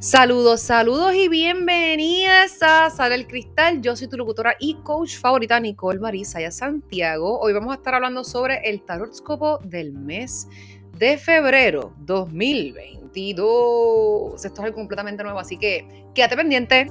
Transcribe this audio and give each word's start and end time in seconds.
Saludos, 0.00 0.62
saludos 0.62 1.14
y 1.14 1.28
bienvenidas 1.28 2.62
a 2.62 2.88
Sale 2.88 3.16
el 3.16 3.26
Cristal. 3.26 3.82
Yo 3.82 3.94
soy 3.94 4.08
tu 4.08 4.16
locutora 4.16 4.56
y 4.58 4.76
coach 4.76 5.18
favorita, 5.18 5.60
Nicole 5.60 6.00
Marisa 6.00 6.50
Santiago. 6.50 7.38
Hoy 7.38 7.52
vamos 7.52 7.72
a 7.72 7.74
estar 7.74 7.94
hablando 7.94 8.24
sobre 8.24 8.62
el 8.64 8.82
tarotscopo 8.82 9.58
del 9.58 9.92
mes 9.92 10.48
de 10.96 11.18
febrero 11.18 11.92
2022. 11.98 14.42
Esto 14.42 14.54
es 14.54 14.60
algo 14.60 14.74
completamente 14.74 15.22
nuevo, 15.22 15.38
así 15.38 15.58
que 15.58 16.06
quédate 16.14 16.34
pendiente. 16.34 16.86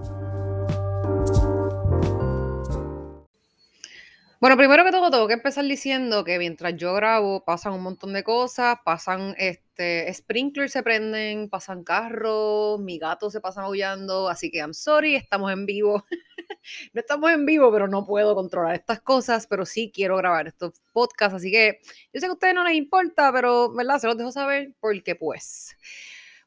Bueno, 4.42 4.56
primero 4.56 4.86
que 4.86 4.92
todo, 4.92 5.12
tengo 5.12 5.28
que 5.28 5.34
empezar 5.34 5.66
diciendo 5.66 6.24
que 6.24 6.40
mientras 6.40 6.74
yo 6.78 6.94
grabo 6.94 7.44
pasan 7.44 7.74
un 7.74 7.84
montón 7.84 8.14
de 8.14 8.24
cosas, 8.24 8.78
pasan 8.86 9.36
este, 9.38 10.14
sprinklers 10.14 10.72
se 10.72 10.82
prenden, 10.82 11.50
pasan 11.50 11.84
carros, 11.84 12.80
mi 12.80 12.98
gato 12.98 13.30
se 13.30 13.42
pasa 13.42 13.64
aullando, 13.64 14.30
así 14.30 14.50
que 14.50 14.60
I'm 14.60 14.74
sorry, 14.74 15.16
estamos 15.16 15.52
en 15.52 15.66
vivo. 15.66 16.06
no 16.94 17.02
estamos 17.02 17.32
en 17.32 17.46
vivo, 17.46 17.70
pero 17.70 17.90
no 17.90 18.06
puedo 18.06 18.34
controlar 18.34 18.76
estas 18.76 19.02
cosas, 19.02 19.46
pero 19.46 19.66
sí 19.66 19.92
quiero 19.94 20.16
grabar 20.16 20.48
estos 20.48 20.72
podcasts, 20.94 21.36
así 21.36 21.52
que 21.52 21.80
yo 22.14 22.22
sé 22.22 22.28
que 22.28 22.28
a 22.28 22.34
ustedes 22.34 22.56
no 22.56 22.64
les 22.64 22.76
importa, 22.76 23.34
pero, 23.34 23.74
¿verdad? 23.74 24.00
Se 24.00 24.08
los 24.08 24.18
dejo 24.18 24.32
saber 24.32 24.74
porque 24.80 25.16
pues. 25.16 25.76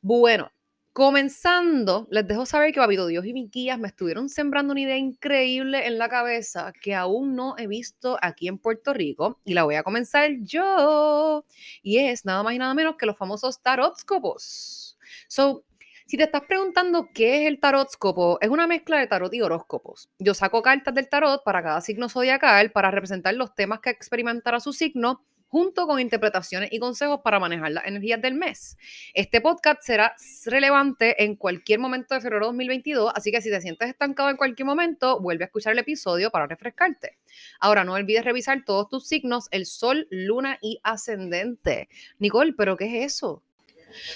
Bueno, 0.01 0.51
Comenzando, 0.93 2.07
les 2.11 2.29
dejo 2.29 2.45
saber 2.45 2.71
que 2.71 2.79
Babito 2.79 3.07
Dios 3.07 3.25
y 3.25 3.33
mis 3.33 3.51
guías 3.51 3.79
me 3.79 3.89
estuvieron 3.89 4.29
sembrando 4.29 4.73
una 4.73 4.83
idea 4.83 4.99
increíble 4.99 5.87
en 5.87 5.97
la 5.97 6.11
cabeza 6.11 6.71
que 6.83 6.95
aún 6.95 7.35
no 7.35 7.55
he 7.57 7.67
visto 7.67 8.19
aquí 8.21 8.47
en 8.47 8.59
Puerto 8.59 8.93
Rico 8.93 9.41
y 9.43 9.55
la 9.55 9.65
voy 9.65 9.77
a 9.77 9.85
comenzar 9.85 10.33
yo. 10.43 11.47
Y 11.83 11.97
es 11.97 12.27
nada 12.27 12.43
más 12.43 12.53
y 12.53 12.59
nada 12.59 12.75
menos 12.75 12.97
que 12.97 13.07
los 13.07 13.17
famosos 13.17 13.63
tarotscopos. 13.63 14.99
So, 15.29 15.65
si 16.05 16.19
te 16.19 16.25
estás 16.25 16.43
preguntando 16.43 17.09
qué 17.15 17.41
es 17.41 17.49
el 17.49 17.59
tarotscopo, 17.59 18.37
es 18.43 18.51
una 18.51 18.67
mezcla 18.67 18.99
de 18.99 19.07
tarot 19.07 19.33
y 19.33 19.41
horóscopos. 19.41 20.11
Yo 20.19 20.35
saco 20.35 20.61
cartas 20.61 20.95
del 20.95 21.09
tarot 21.09 21.43
para 21.43 21.63
cada 21.63 21.81
signo 21.81 22.11
zodiacal 22.11 22.71
para 22.71 22.91
representar 22.91 23.33
los 23.33 23.55
temas 23.55 23.81
que 23.81 23.89
experimentará 23.89 24.61
su 24.61 24.75
signo 24.75 25.25
junto 25.53 25.87
con 25.87 26.01
interpretaciones 26.01 26.73
y 26.73 26.79
consejos 26.79 27.21
para 27.23 27.39
manejar 27.39 27.73
las 27.73 27.85
energías 27.85 28.23
del 28.23 28.33
mes. 28.33 28.79
Este 29.13 29.43
podcast 29.43 29.83
será 29.83 30.17
relevante 30.47 31.23
en 31.23 31.37
cualquier 31.37 31.79
momento 31.79 32.15
de 32.15 32.23
febrero 32.23 32.47
2022, 32.47 33.13
así 33.15 33.31
que 33.31 33.43
si 33.43 33.51
te 33.51 33.61
sientes 33.61 33.91
estancado 33.91 34.31
en 34.31 34.39
cualquier 34.39 34.65
momento, 34.65 35.21
vuelve 35.21 35.45
a 35.45 35.49
escuchar 35.49 35.75
el 35.75 35.81
episodio 35.81 36.31
para 36.31 36.47
refrescarte. 36.47 37.19
Ahora, 37.61 37.85
no 37.85 37.93
olvides 37.93 38.25
revisar 38.25 38.65
todos 38.65 38.89
tus 38.89 39.07
signos, 39.07 39.49
el 39.51 39.67
sol, 39.67 40.09
luna 40.11 40.57
y 40.63 40.81
ascendente. 40.85 41.91
Nicole, 42.19 42.55
¿pero 42.57 42.79
qué 42.79 42.87
es 42.87 43.13
eso? 43.13 43.43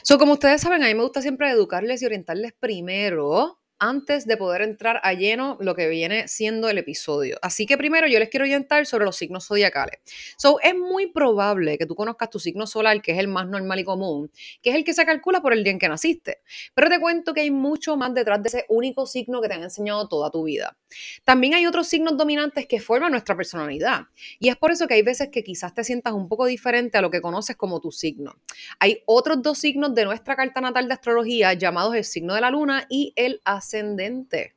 So, 0.04 0.18
como 0.18 0.32
ustedes 0.32 0.62
saben, 0.62 0.82
a 0.82 0.86
mí 0.86 0.94
me 0.94 1.02
gusta 1.02 1.20
siempre 1.20 1.50
educarles 1.50 2.00
y 2.00 2.06
orientarles 2.06 2.54
primero 2.54 3.58
antes 3.78 4.26
de 4.26 4.36
poder 4.36 4.62
entrar 4.62 5.00
a 5.02 5.12
lleno 5.12 5.56
lo 5.60 5.74
que 5.74 5.88
viene 5.88 6.28
siendo 6.28 6.68
el 6.68 6.78
episodio. 6.78 7.38
Así 7.42 7.66
que 7.66 7.76
primero 7.76 8.06
yo 8.06 8.18
les 8.18 8.28
quiero 8.28 8.44
orientar 8.44 8.86
sobre 8.86 9.04
los 9.04 9.16
signos 9.16 9.46
zodiacales. 9.46 10.00
So, 10.36 10.60
es 10.60 10.74
muy 10.74 11.08
probable 11.08 11.78
que 11.78 11.86
tú 11.86 11.94
conozcas 11.94 12.30
tu 12.30 12.38
signo 12.38 12.66
solar, 12.66 13.02
que 13.02 13.12
es 13.12 13.18
el 13.18 13.28
más 13.28 13.46
normal 13.46 13.80
y 13.80 13.84
común, 13.84 14.30
que 14.62 14.70
es 14.70 14.76
el 14.76 14.84
que 14.84 14.94
se 14.94 15.04
calcula 15.04 15.40
por 15.40 15.52
el 15.52 15.64
día 15.64 15.72
en 15.72 15.78
que 15.78 15.88
naciste. 15.88 16.40
Pero 16.74 16.88
te 16.88 17.00
cuento 17.00 17.34
que 17.34 17.42
hay 17.42 17.50
mucho 17.50 17.96
más 17.96 18.14
detrás 18.14 18.42
de 18.42 18.48
ese 18.48 18.64
único 18.68 19.06
signo 19.06 19.40
que 19.40 19.48
te 19.48 19.54
han 19.54 19.62
enseñado 19.62 20.08
toda 20.08 20.30
tu 20.30 20.44
vida. 20.44 20.76
También 21.24 21.54
hay 21.54 21.66
otros 21.66 21.88
signos 21.88 22.16
dominantes 22.16 22.66
que 22.66 22.80
forman 22.80 23.12
nuestra 23.12 23.36
personalidad. 23.36 24.06
Y 24.38 24.48
es 24.48 24.56
por 24.56 24.70
eso 24.70 24.86
que 24.86 24.94
hay 24.94 25.02
veces 25.02 25.28
que 25.30 25.42
quizás 25.42 25.74
te 25.74 25.84
sientas 25.84 26.12
un 26.12 26.28
poco 26.28 26.46
diferente 26.46 26.98
a 26.98 27.02
lo 27.02 27.10
que 27.10 27.20
conoces 27.20 27.56
como 27.56 27.80
tu 27.80 27.92
signo. 27.92 28.36
Hay 28.78 29.02
otros 29.06 29.42
dos 29.42 29.58
signos 29.58 29.94
de 29.94 30.04
nuestra 30.04 30.36
carta 30.36 30.60
natal 30.60 30.88
de 30.88 30.94
astrología 30.94 31.52
llamados 31.54 31.94
el 31.94 32.04
signo 32.04 32.34
de 32.34 32.40
la 32.40 32.50
luna 32.50 32.86
y 32.88 33.12
el 33.16 33.40
ascendente. 33.66 34.55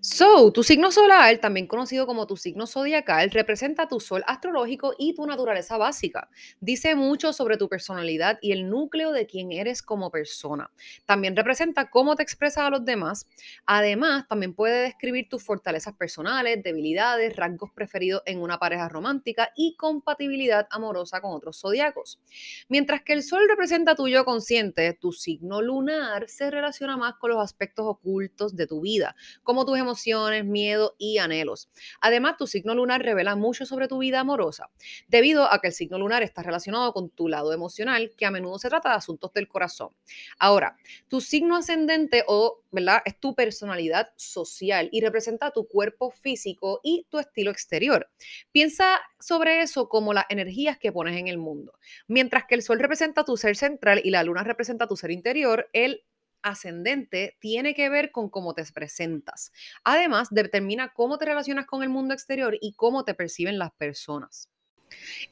So, 0.00 0.52
tu 0.52 0.62
signo 0.62 0.90
solar, 0.90 1.38
también 1.38 1.66
conocido 1.66 2.06
como 2.06 2.26
tu 2.26 2.36
signo 2.36 2.66
zodiacal, 2.66 3.30
representa 3.30 3.88
tu 3.88 4.00
sol 4.00 4.22
astrológico 4.26 4.94
y 4.98 5.14
tu 5.14 5.26
naturaleza 5.26 5.76
básica. 5.76 6.28
Dice 6.60 6.94
mucho 6.94 7.32
sobre 7.32 7.56
tu 7.56 7.68
personalidad 7.68 8.38
y 8.40 8.52
el 8.52 8.70
núcleo 8.70 9.12
de 9.12 9.26
quién 9.26 9.52
eres 9.52 9.82
como 9.82 10.10
persona. 10.10 10.70
También 11.04 11.36
representa 11.36 11.90
cómo 11.90 12.16
te 12.16 12.22
expresas 12.22 12.64
a 12.64 12.70
los 12.70 12.84
demás. 12.84 13.26
Además, 13.66 14.26
también 14.28 14.54
puede 14.54 14.82
describir 14.82 15.28
tus 15.28 15.42
fortalezas 15.44 15.94
personales, 15.94 16.62
debilidades, 16.62 17.36
rasgos 17.36 17.70
preferidos 17.72 18.22
en 18.26 18.40
una 18.40 18.58
pareja 18.58 18.88
romántica 18.88 19.50
y 19.56 19.76
compatibilidad 19.76 20.66
amorosa 20.70 21.20
con 21.20 21.32
otros 21.32 21.60
zodiacos. 21.60 22.20
Mientras 22.68 23.02
que 23.02 23.12
el 23.12 23.22
sol 23.22 23.42
representa 23.48 23.94
tu 23.94 24.08
yo 24.08 24.24
consciente, 24.24 24.94
tu 24.94 25.12
signo 25.12 25.62
lunar 25.62 26.28
se 26.28 26.50
relaciona 26.50 26.96
más 26.96 27.14
con 27.16 27.30
los 27.30 27.42
aspectos 27.42 27.86
ocultos 27.86 28.56
de 28.56 28.66
tu 28.66 28.80
vida, 28.80 29.14
como 29.42 29.64
tus 29.66 29.78
emociones, 29.78 30.44
miedo 30.44 30.94
y 30.98 31.18
anhelos. 31.18 31.68
Además, 32.00 32.36
tu 32.38 32.46
signo 32.46 32.74
lunar 32.74 33.02
revela 33.02 33.36
mucho 33.36 33.66
sobre 33.66 33.88
tu 33.88 33.98
vida 33.98 34.20
amorosa, 34.20 34.70
debido 35.08 35.52
a 35.52 35.60
que 35.60 35.68
el 35.68 35.72
signo 35.74 35.98
lunar 35.98 36.22
está 36.22 36.42
relacionado 36.42 36.92
con 36.92 37.10
tu 37.10 37.28
lado 37.28 37.52
emocional, 37.52 38.12
que 38.16 38.24
a 38.24 38.30
menudo 38.30 38.58
se 38.58 38.68
trata 38.68 38.90
de 38.90 38.96
asuntos 38.96 39.32
del 39.34 39.48
corazón. 39.48 39.90
Ahora, 40.38 40.76
tu 41.08 41.20
signo 41.20 41.56
ascendente 41.56 42.24
o, 42.26 42.62
¿verdad? 42.70 43.02
Es 43.04 43.18
tu 43.20 43.34
personalidad 43.34 44.10
social 44.16 44.88
y 44.92 45.00
representa 45.00 45.50
tu 45.50 45.66
cuerpo 45.66 46.10
físico 46.10 46.80
y 46.82 47.06
tu 47.10 47.18
estilo 47.18 47.50
exterior. 47.50 48.08
Piensa 48.52 49.00
sobre 49.18 49.62
eso 49.62 49.88
como 49.88 50.14
las 50.14 50.26
energías 50.28 50.78
que 50.78 50.92
pones 50.92 51.18
en 51.18 51.28
el 51.28 51.38
mundo. 51.38 51.74
Mientras 52.06 52.44
que 52.46 52.54
el 52.54 52.62
sol 52.62 52.78
representa 52.78 53.24
tu 53.24 53.36
ser 53.36 53.56
central 53.56 54.00
y 54.04 54.10
la 54.10 54.22
luna 54.22 54.44
representa 54.44 54.86
tu 54.86 54.96
ser 54.96 55.10
interior, 55.10 55.68
el 55.72 56.04
ascendente 56.42 57.36
tiene 57.40 57.74
que 57.74 57.88
ver 57.88 58.12
con 58.12 58.28
cómo 58.30 58.54
te 58.54 58.64
presentas. 58.72 59.52
Además, 59.84 60.28
determina 60.30 60.92
cómo 60.94 61.18
te 61.18 61.26
relacionas 61.26 61.66
con 61.66 61.82
el 61.82 61.88
mundo 61.88 62.14
exterior 62.14 62.56
y 62.60 62.74
cómo 62.74 63.04
te 63.04 63.14
perciben 63.14 63.58
las 63.58 63.72
personas. 63.74 64.48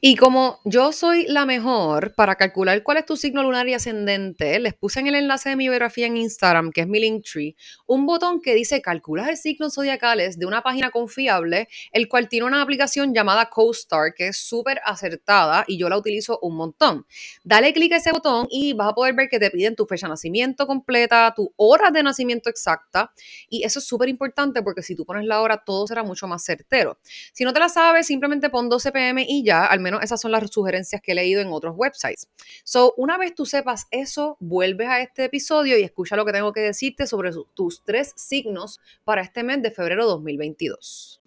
Y 0.01 0.15
como 0.15 0.59
yo 0.65 0.91
soy 0.91 1.25
la 1.27 1.45
mejor 1.45 2.13
para 2.15 2.35
calcular 2.35 2.83
cuál 2.83 2.97
es 2.97 3.05
tu 3.05 3.17
signo 3.17 3.43
lunar 3.43 3.67
y 3.67 3.73
ascendente, 3.73 4.59
les 4.59 4.73
puse 4.73 4.99
en 4.99 5.07
el 5.07 5.15
enlace 5.15 5.49
de 5.49 5.55
mi 5.55 5.67
biografía 5.67 6.05
en 6.05 6.17
Instagram, 6.17 6.71
que 6.71 6.81
es 6.81 6.87
mi 6.87 6.99
Linktree, 6.99 7.55
un 7.87 8.05
botón 8.05 8.41
que 8.41 8.53
dice 8.53 8.81
calcular 8.81 9.35
signos 9.37 9.75
zodiacales 9.75 10.37
de 10.37 10.45
una 10.45 10.61
página 10.61 10.91
confiable, 10.91 11.67
el 11.91 12.07
cual 12.07 12.29
tiene 12.29 12.45
una 12.45 12.61
aplicación 12.61 13.13
llamada 13.13 13.49
CoStar, 13.49 14.13
que 14.13 14.27
es 14.27 14.37
súper 14.37 14.81
acertada 14.85 15.63
y 15.67 15.77
yo 15.77 15.89
la 15.89 15.97
utilizo 15.97 16.39
un 16.41 16.55
montón. 16.55 17.05
Dale 17.43 17.73
clic 17.73 17.93
a 17.93 17.97
ese 17.97 18.11
botón 18.11 18.47
y 18.49 18.73
vas 18.73 18.89
a 18.89 18.93
poder 18.93 19.15
ver 19.15 19.29
que 19.29 19.39
te 19.39 19.49
piden 19.49 19.75
tu 19.75 19.85
fecha 19.85 20.07
de 20.07 20.11
nacimiento 20.11 20.67
completa, 20.67 21.33
tu 21.35 21.53
hora 21.55 21.89
de 21.89 22.03
nacimiento 22.03 22.49
exacta, 22.49 23.11
y 23.49 23.63
eso 23.63 23.79
es 23.79 23.85
súper 23.85 24.09
importante 24.09 24.61
porque 24.61 24.81
si 24.81 24.95
tú 24.95 25.05
pones 25.05 25.25
la 25.25 25.41
hora, 25.41 25.63
todo 25.65 25.87
será 25.87 26.03
mucho 26.03 26.27
más 26.27 26.43
certero. 26.43 26.99
Si 27.33 27.43
no 27.43 27.53
te 27.53 27.59
la 27.59 27.69
sabes, 27.69 28.07
simplemente 28.07 28.49
pon 28.49 28.69
12 28.69 28.91
pm 28.91 29.25
y 29.27 29.43
ya, 29.43 29.54
al 29.63 29.79
menos 29.79 30.03
esas 30.03 30.19
son 30.19 30.31
las 30.31 30.49
sugerencias 30.51 31.01
que 31.01 31.13
he 31.13 31.15
leído 31.15 31.39
en 31.39 31.47
otros 31.47 31.75
websites. 31.77 32.27
So, 32.65 32.93
una 32.97 33.17
vez 33.17 33.33
tú 33.33 33.45
sepas 33.45 33.85
eso, 33.91 34.35
vuelves 34.41 34.89
a 34.89 34.99
este 35.01 35.23
episodio 35.23 35.77
y 35.77 35.83
escucha 35.83 36.17
lo 36.17 36.25
que 36.25 36.33
tengo 36.33 36.51
que 36.51 36.61
decirte 36.61 37.07
sobre 37.07 37.31
tus 37.53 37.83
tres 37.83 38.11
signos 38.17 38.81
para 39.03 39.21
este 39.21 39.43
mes 39.43 39.61
de 39.61 39.71
febrero 39.71 40.05
2022. 40.05 41.21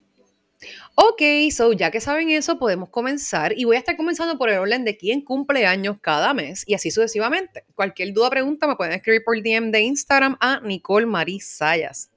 Ok, 0.97 1.23
so 1.53 1.73
ya 1.73 1.91
que 1.91 2.01
saben 2.01 2.31
eso, 2.31 2.59
podemos 2.59 2.89
comenzar 2.89 3.57
y 3.57 3.65
voy 3.65 3.77
a 3.77 3.79
estar 3.79 3.97
comenzando 3.97 4.37
por 4.37 4.51
el 4.51 4.59
orden 4.59 4.85
de 4.85 4.97
quién 4.97 5.23
cumple 5.23 5.67
años 5.67 5.99
cada 6.01 6.35
mes 6.35 6.65
y 6.67 6.75
así 6.75 6.91
sucesivamente. 6.91 7.65
Cualquier 7.75 8.13
duda 8.13 8.27
o 8.27 8.31
pregunta 8.31 8.67
me 8.67 8.75
pueden 8.75 8.95
escribir 8.95 9.23
por 9.25 9.41
DM 9.41 9.71
de 9.71 9.83
Instagram 9.83 10.37
a 10.41 10.61
Nicole 10.61 11.07
Marie 11.07 11.41
Sayas. 11.41 12.11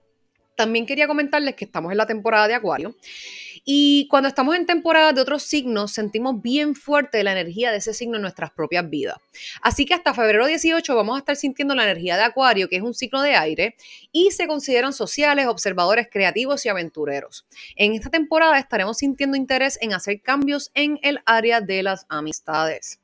También 0.56 0.86
quería 0.86 1.08
comentarles 1.08 1.56
que 1.56 1.66
estamos 1.66 1.92
en 1.92 1.98
la 1.98 2.06
temporada 2.06 2.48
de 2.48 2.56
Acuario 2.56 2.96
y 3.64 4.08
cuando 4.10 4.30
estamos 4.30 4.56
en 4.56 4.66
temporada 4.66 5.14
de 5.14 5.22
otros 5.22 5.44
signos, 5.44 5.92
sentimos 5.92 6.42
bien 6.42 6.76
fuerte 6.76 7.24
la 7.24 7.34
energía 7.34 7.72
de 7.72 7.78
ese 7.78 7.94
signo 7.94 8.16
en 8.16 8.24
nuestras 8.24 8.52
propias 8.52 8.90
vidas. 8.90 9.18
Así 9.62 9.86
que 9.86 9.94
hasta 9.94 10.14
febrero 10.14 10.46
18 10.46 10.96
vamos 10.96 11.16
a 11.16 11.20
estar 11.20 11.36
sintiendo 11.36 11.76
la 11.76 11.84
energía 11.84 12.18
de 12.18 12.24
Acuario, 12.24 12.70
que 12.70 12.78
es 12.78 12.82
un 12.82 12.94
signo 12.94 13.22
de 13.22 13.36
aire, 13.36 13.76
y 14.12 14.32
se 14.32 14.48
consideran 14.48 14.94
sociales, 14.94 15.48
observadores, 15.48 16.08
creativos 16.12 16.66
y 16.66 16.70
aventureros. 16.70 17.46
En 17.76 17.94
esta 17.94 18.10
temporada 18.10 18.58
estaremos 18.58 18.98
sintiendo 18.98 19.38
interés 19.38 19.78
en 19.82 19.94
hacer 19.94 20.22
cambios 20.22 20.72
en 20.74 21.00
el 21.04 21.20
área 21.26 21.62
de 21.62 21.84
las 21.84 22.06
amistades. 22.10 23.01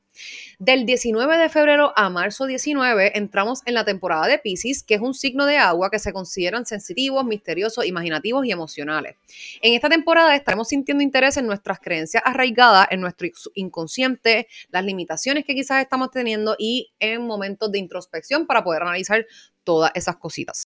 Del 0.59 0.85
19 0.85 1.37
de 1.37 1.49
febrero 1.49 1.93
a 1.95 2.09
marzo 2.09 2.45
19 2.45 3.17
entramos 3.17 3.61
en 3.65 3.73
la 3.73 3.85
temporada 3.85 4.27
de 4.27 4.39
Pisces, 4.39 4.83
que 4.83 4.95
es 4.95 5.01
un 5.01 5.13
signo 5.13 5.45
de 5.45 5.57
agua 5.57 5.91
que 5.91 5.99
se 5.99 6.13
consideran 6.13 6.65
sensitivos, 6.65 7.25
misteriosos, 7.25 7.85
imaginativos 7.85 8.45
y 8.45 8.51
emocionales. 8.51 9.15
En 9.61 9.73
esta 9.73 9.89
temporada 9.89 10.35
estaremos 10.35 10.69
sintiendo 10.69 11.03
interés 11.03 11.37
en 11.37 11.47
nuestras 11.47 11.79
creencias 11.79 12.23
arraigadas, 12.25 12.87
en 12.91 13.01
nuestro 13.01 13.27
inconsciente, 13.53 14.47
las 14.71 14.83
limitaciones 14.83 15.45
que 15.45 15.55
quizás 15.55 15.81
estamos 15.81 16.11
teniendo 16.11 16.55
y 16.57 16.91
en 16.99 17.25
momentos 17.25 17.71
de 17.71 17.79
introspección 17.79 18.47
para 18.47 18.63
poder 18.63 18.81
analizar 18.81 19.25
todas 19.67 19.91
esas 19.95 20.15
cositas. 20.15 20.63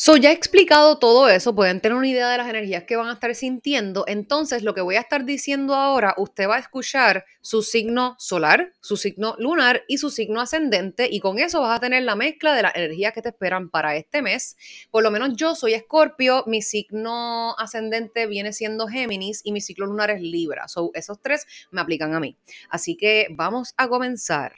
So, 0.00 0.16
ya 0.16 0.30
he 0.30 0.32
explicado 0.32 1.00
todo 1.00 1.28
eso, 1.28 1.56
pueden 1.56 1.80
tener 1.80 1.98
una 1.98 2.06
idea 2.06 2.28
de 2.30 2.38
las 2.38 2.48
energías 2.48 2.84
que 2.84 2.94
van 2.94 3.08
a 3.08 3.14
estar 3.14 3.34
sintiendo. 3.34 4.04
Entonces, 4.06 4.62
lo 4.62 4.72
que 4.72 4.80
voy 4.80 4.94
a 4.94 5.00
estar 5.00 5.24
diciendo 5.24 5.74
ahora, 5.74 6.14
usted 6.18 6.48
va 6.48 6.54
a 6.54 6.60
escuchar 6.60 7.24
su 7.40 7.64
signo 7.64 8.14
solar, 8.20 8.74
su 8.80 8.96
signo 8.96 9.34
lunar 9.40 9.82
y 9.88 9.98
su 9.98 10.10
signo 10.10 10.40
ascendente, 10.40 11.08
y 11.10 11.18
con 11.18 11.40
eso 11.40 11.62
vas 11.62 11.76
a 11.76 11.80
tener 11.80 12.04
la 12.04 12.14
mezcla 12.14 12.54
de 12.54 12.62
las 12.62 12.76
energías 12.76 13.12
que 13.12 13.22
te 13.22 13.30
esperan 13.30 13.70
para 13.70 13.96
este 13.96 14.22
mes. 14.22 14.56
Por 14.92 15.02
lo 15.02 15.10
menos 15.10 15.30
yo 15.34 15.56
soy 15.56 15.74
Escorpio, 15.74 16.44
mi 16.46 16.62
signo 16.62 17.56
ascendente 17.58 18.28
viene 18.28 18.52
siendo 18.52 18.86
Géminis 18.86 19.40
y 19.42 19.50
mi 19.50 19.60
ciclo 19.60 19.86
lunar 19.86 20.10
es 20.10 20.20
Libra. 20.20 20.68
So, 20.68 20.92
esos 20.94 21.20
tres 21.20 21.44
me 21.72 21.80
aplican 21.80 22.14
a 22.14 22.20
mí. 22.20 22.36
Así 22.70 22.96
que 22.96 23.26
vamos 23.30 23.74
a 23.76 23.88
comenzar. 23.88 24.52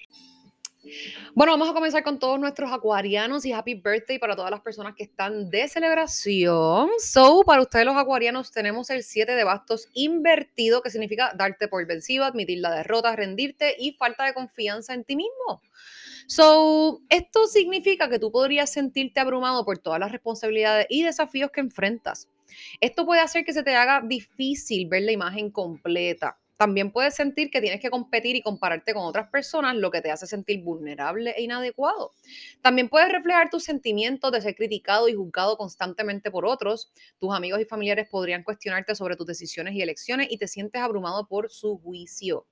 Bueno, 1.34 1.52
vamos 1.52 1.68
a 1.68 1.74
comenzar 1.74 2.02
con 2.02 2.18
todos 2.18 2.40
nuestros 2.40 2.72
acuarianos 2.72 3.44
y 3.44 3.52
happy 3.52 3.74
birthday 3.74 4.18
para 4.18 4.34
todas 4.34 4.50
las 4.50 4.60
personas 4.60 4.94
que 4.94 5.04
están 5.04 5.50
de 5.50 5.68
celebración. 5.68 6.88
So, 6.98 7.42
para 7.44 7.62
ustedes 7.62 7.84
los 7.84 7.96
acuarianos 7.96 8.50
tenemos 8.50 8.88
el 8.90 9.02
7 9.02 9.32
de 9.32 9.44
bastos 9.44 9.88
invertido, 9.92 10.82
que 10.82 10.90
significa 10.90 11.32
darte 11.36 11.68
por 11.68 11.86
vencido, 11.86 12.24
admitir 12.24 12.60
la 12.60 12.74
derrota, 12.74 13.14
rendirte 13.14 13.76
y 13.78 13.92
falta 13.92 14.24
de 14.24 14.34
confianza 14.34 14.94
en 14.94 15.04
ti 15.04 15.16
mismo. 15.16 15.62
So, 16.26 17.00
esto 17.08 17.46
significa 17.46 18.08
que 18.08 18.18
tú 18.18 18.32
podrías 18.32 18.72
sentirte 18.72 19.20
abrumado 19.20 19.64
por 19.64 19.78
todas 19.78 20.00
las 20.00 20.12
responsabilidades 20.12 20.86
y 20.88 21.02
desafíos 21.02 21.50
que 21.50 21.60
enfrentas. 21.60 22.28
Esto 22.80 23.04
puede 23.04 23.20
hacer 23.20 23.44
que 23.44 23.52
se 23.52 23.62
te 23.62 23.74
haga 23.74 24.00
difícil 24.04 24.88
ver 24.88 25.02
la 25.02 25.12
imagen 25.12 25.50
completa. 25.50 26.38
También 26.60 26.92
puedes 26.92 27.14
sentir 27.14 27.50
que 27.50 27.62
tienes 27.62 27.80
que 27.80 27.88
competir 27.88 28.36
y 28.36 28.42
compararte 28.42 28.92
con 28.92 29.04
otras 29.04 29.30
personas, 29.30 29.76
lo 29.76 29.90
que 29.90 30.02
te 30.02 30.10
hace 30.10 30.26
sentir 30.26 30.62
vulnerable 30.62 31.30
e 31.30 31.40
inadecuado. 31.40 32.12
También 32.60 32.90
puedes 32.90 33.10
reflejar 33.10 33.48
tus 33.48 33.64
sentimientos 33.64 34.30
de 34.30 34.42
ser 34.42 34.54
criticado 34.54 35.08
y 35.08 35.14
juzgado 35.14 35.56
constantemente 35.56 36.30
por 36.30 36.44
otros. 36.44 36.92
Tus 37.18 37.32
amigos 37.34 37.62
y 37.62 37.64
familiares 37.64 38.08
podrían 38.10 38.42
cuestionarte 38.42 38.94
sobre 38.94 39.16
tus 39.16 39.26
decisiones 39.26 39.72
y 39.72 39.80
elecciones 39.80 40.26
y 40.30 40.36
te 40.36 40.48
sientes 40.48 40.82
abrumado 40.82 41.26
por 41.26 41.50
su 41.50 41.78
juicio. 41.78 42.46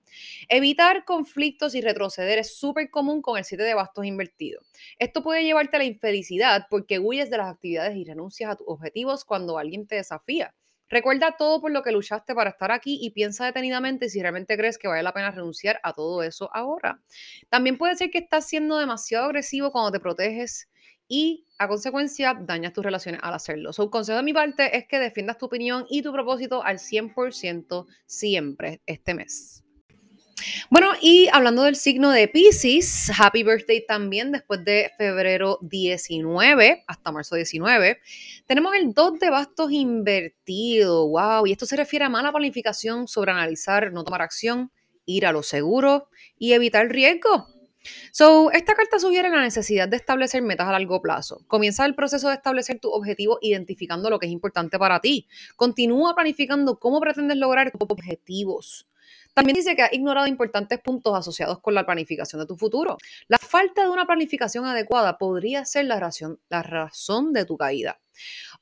Evitar 0.49 1.05
conflictos 1.05 1.75
y 1.75 1.83
retroceder 1.83 2.39
es 2.39 2.57
súper 2.57 2.89
común 2.89 3.21
con 3.21 3.37
el 3.37 3.45
7 3.45 3.63
de 3.63 3.75
bastos 3.75 4.07
invertido. 4.07 4.63
Esto 4.99 5.23
puede 5.23 5.45
llevarte 5.45 5.77
a 5.77 5.81
la 5.81 5.85
infelicidad 5.85 6.65
porque 6.71 6.99
huyes 6.99 7.29
de 7.29 7.37
las 7.37 7.53
actividades 7.53 7.95
y 7.95 8.05
renuncias 8.05 8.51
a 8.51 8.57
tus 8.57 8.69
objetivos 8.69 9.27
cuando 9.27 9.59
alguien 9.59 9.87
te 9.87 9.97
desafía. 9.97 10.55
Recuerda 10.89 11.37
todo 11.39 11.61
por 11.61 11.71
lo 11.71 11.83
que 11.83 11.93
luchaste 11.93 12.35
para 12.35 12.51
estar 12.51 12.73
aquí 12.73 12.99
y 13.01 13.11
piensa 13.11 13.45
detenidamente 13.45 14.09
si 14.09 14.21
realmente 14.21 14.57
crees 14.57 14.79
que 14.79 14.89
vale 14.89 15.03
la 15.03 15.13
pena 15.13 15.31
renunciar 15.31 15.81
a 15.83 15.93
todo 15.93 16.23
eso 16.23 16.51
ahora. 16.55 17.01
También 17.49 17.79
puede 17.79 17.97
ser 17.97 18.11
que 18.11 18.19
estás 18.19 18.47
siendo 18.47 18.79
demasiado 18.79 19.27
agresivo 19.27 19.71
cuando 19.71 19.93
te 19.93 20.01
proteges 20.01 20.69
y 21.09 21.47
a 21.59 21.69
consecuencia 21.69 22.35
dañas 22.39 22.73
tus 22.73 22.85
relaciones 22.85 23.21
al 23.25 23.35
hacerlo. 23.35 23.73
So, 23.73 23.85
un 23.85 23.91
consejo 23.91 24.19
de 24.19 24.23
mi 24.23 24.33
parte 24.33 24.77
es 24.77 24.87
que 24.87 24.99
defiendas 24.99 25.39
tu 25.39 25.47
opinión 25.47 25.87
y 25.89 26.03
tu 26.03 26.13
propósito 26.13 26.63
al 26.63 26.79
100% 26.79 27.87
siempre 28.07 28.83
este 28.87 29.15
mes. 29.15 29.65
Bueno, 30.71 30.93
y 31.01 31.29
hablando 31.33 31.63
del 31.63 31.77
signo 31.77 32.11
de 32.11 32.29
Pisces, 32.29 33.11
happy 33.19 33.43
birthday 33.43 33.85
también 33.87 34.33
después 34.33 34.65
de 34.65 34.91
febrero 34.97 35.59
19 35.63 36.85
hasta 36.87 37.13
marzo 37.13 37.35
19. 37.37 37.99
Tenemos 38.47 38.75
el 38.75 38.93
2 38.93 39.19
de 39.19 39.31
bastos 39.31 39.73
invertido, 39.73 41.09
wow, 41.09 41.47
y 41.47 41.53
esto 41.53 41.67
se 41.67 41.77
refiere 41.77 42.05
a 42.05 42.09
mala 42.09 42.33
planificación 42.33 43.09
sobre 43.09 43.33
analizar, 43.33 43.93
no 43.93 44.05
tomar 44.05 44.23
acción, 44.23 44.71
ir 45.07 45.27
a 45.27 45.33
lo 45.33 45.43
seguro 45.43 46.09
y 46.39 46.53
evitar 46.53 46.89
riesgo. 46.89 47.47
So, 48.13 48.51
esta 48.51 48.75
carta 48.75 48.99
sugiere 48.99 49.31
la 49.31 49.41
necesidad 49.41 49.89
de 49.89 49.97
establecer 49.97 50.43
metas 50.43 50.69
a 50.69 50.73
largo 50.73 51.01
plazo. 51.01 51.41
Comienza 51.47 51.87
el 51.87 51.95
proceso 51.95 52.29
de 52.29 52.35
establecer 52.35 52.81
tu 52.81 52.91
objetivo 52.91 53.39
identificando 53.41 54.11
lo 54.11 54.19
que 54.19 54.27
es 54.27 54.33
importante 54.33 54.79
para 54.79 55.01
ti. 55.01 55.27
Continúa 55.57 56.15
planificando 56.15 56.79
cómo 56.79 57.01
pretendes 57.01 57.39
lograr 57.39 57.71
tus 57.71 57.81
objetivos. 57.89 58.87
También 59.35 59.55
dice 59.55 59.77
que 59.77 59.83
ha 59.83 59.89
ignorado 59.93 60.27
importantes 60.27 60.81
puntos 60.81 61.17
asociados 61.17 61.61
con 61.61 61.75
la 61.75 61.87
planificación 61.87 62.41
de 62.41 62.47
tu 62.47 62.57
futuro. 62.57 62.97
La 63.29 63.39
falta 63.39 63.83
de 63.85 63.89
una 63.89 64.05
planificación 64.05 64.65
adecuada 64.65 65.17
podría 65.17 65.65
ser 65.65 65.85
la 65.85 66.01
razón, 66.01 67.33
de 67.33 67.45
tu 67.45 67.57
caída. 67.57 68.01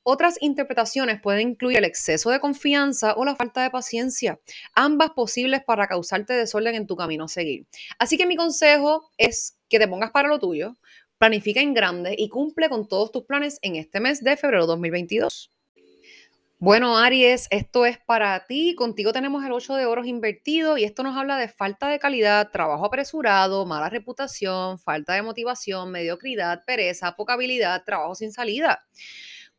Otras 0.02 0.36
interpretaciones 0.42 1.20
pueden 1.20 1.48
incluir 1.48 1.78
el 1.78 1.84
exceso 1.84 2.30
de 2.30 2.40
confianza 2.40 3.14
o 3.14 3.24
la 3.24 3.36
falta 3.36 3.62
de 3.62 3.70
paciencia, 3.70 4.38
ambas 4.74 5.10
posibles 5.10 5.64
para 5.64 5.86
causarte 5.86 6.34
desorden 6.34 6.74
en 6.74 6.86
tu 6.86 6.94
camino 6.94 7.24
a 7.24 7.28
seguir. 7.28 7.66
Así 7.98 8.18
que 8.18 8.26
mi 8.26 8.36
consejo 8.36 9.10
es 9.16 9.58
que 9.68 9.78
te 9.78 9.88
pongas 9.88 10.10
para 10.10 10.28
lo 10.28 10.38
tuyo, 10.38 10.76
planifica 11.18 11.60
en 11.60 11.72
grande 11.72 12.14
y 12.18 12.28
cumple 12.28 12.68
con 12.68 12.86
todos 12.86 13.10
tus 13.12 13.24
planes 13.24 13.58
en 13.62 13.76
este 13.76 14.00
mes 14.00 14.22
de 14.22 14.36
febrero 14.36 14.66
2022. 14.66 15.55
Bueno, 16.58 16.96
Aries, 16.96 17.48
esto 17.50 17.84
es 17.84 17.98
para 17.98 18.46
ti. 18.46 18.74
Contigo 18.74 19.12
tenemos 19.12 19.44
el 19.44 19.52
8 19.52 19.74
de 19.74 19.84
oros 19.84 20.06
invertido 20.06 20.78
y 20.78 20.84
esto 20.84 21.02
nos 21.02 21.14
habla 21.16 21.36
de 21.36 21.48
falta 21.48 21.88
de 21.88 21.98
calidad, 21.98 22.50
trabajo 22.50 22.86
apresurado, 22.86 23.66
mala 23.66 23.90
reputación, 23.90 24.78
falta 24.78 25.12
de 25.14 25.22
motivación, 25.22 25.90
mediocridad, 25.90 26.62
pereza, 26.66 27.14
poca 27.14 27.34
habilidad, 27.34 27.84
trabajo 27.84 28.14
sin 28.14 28.32
salida. 28.32 28.86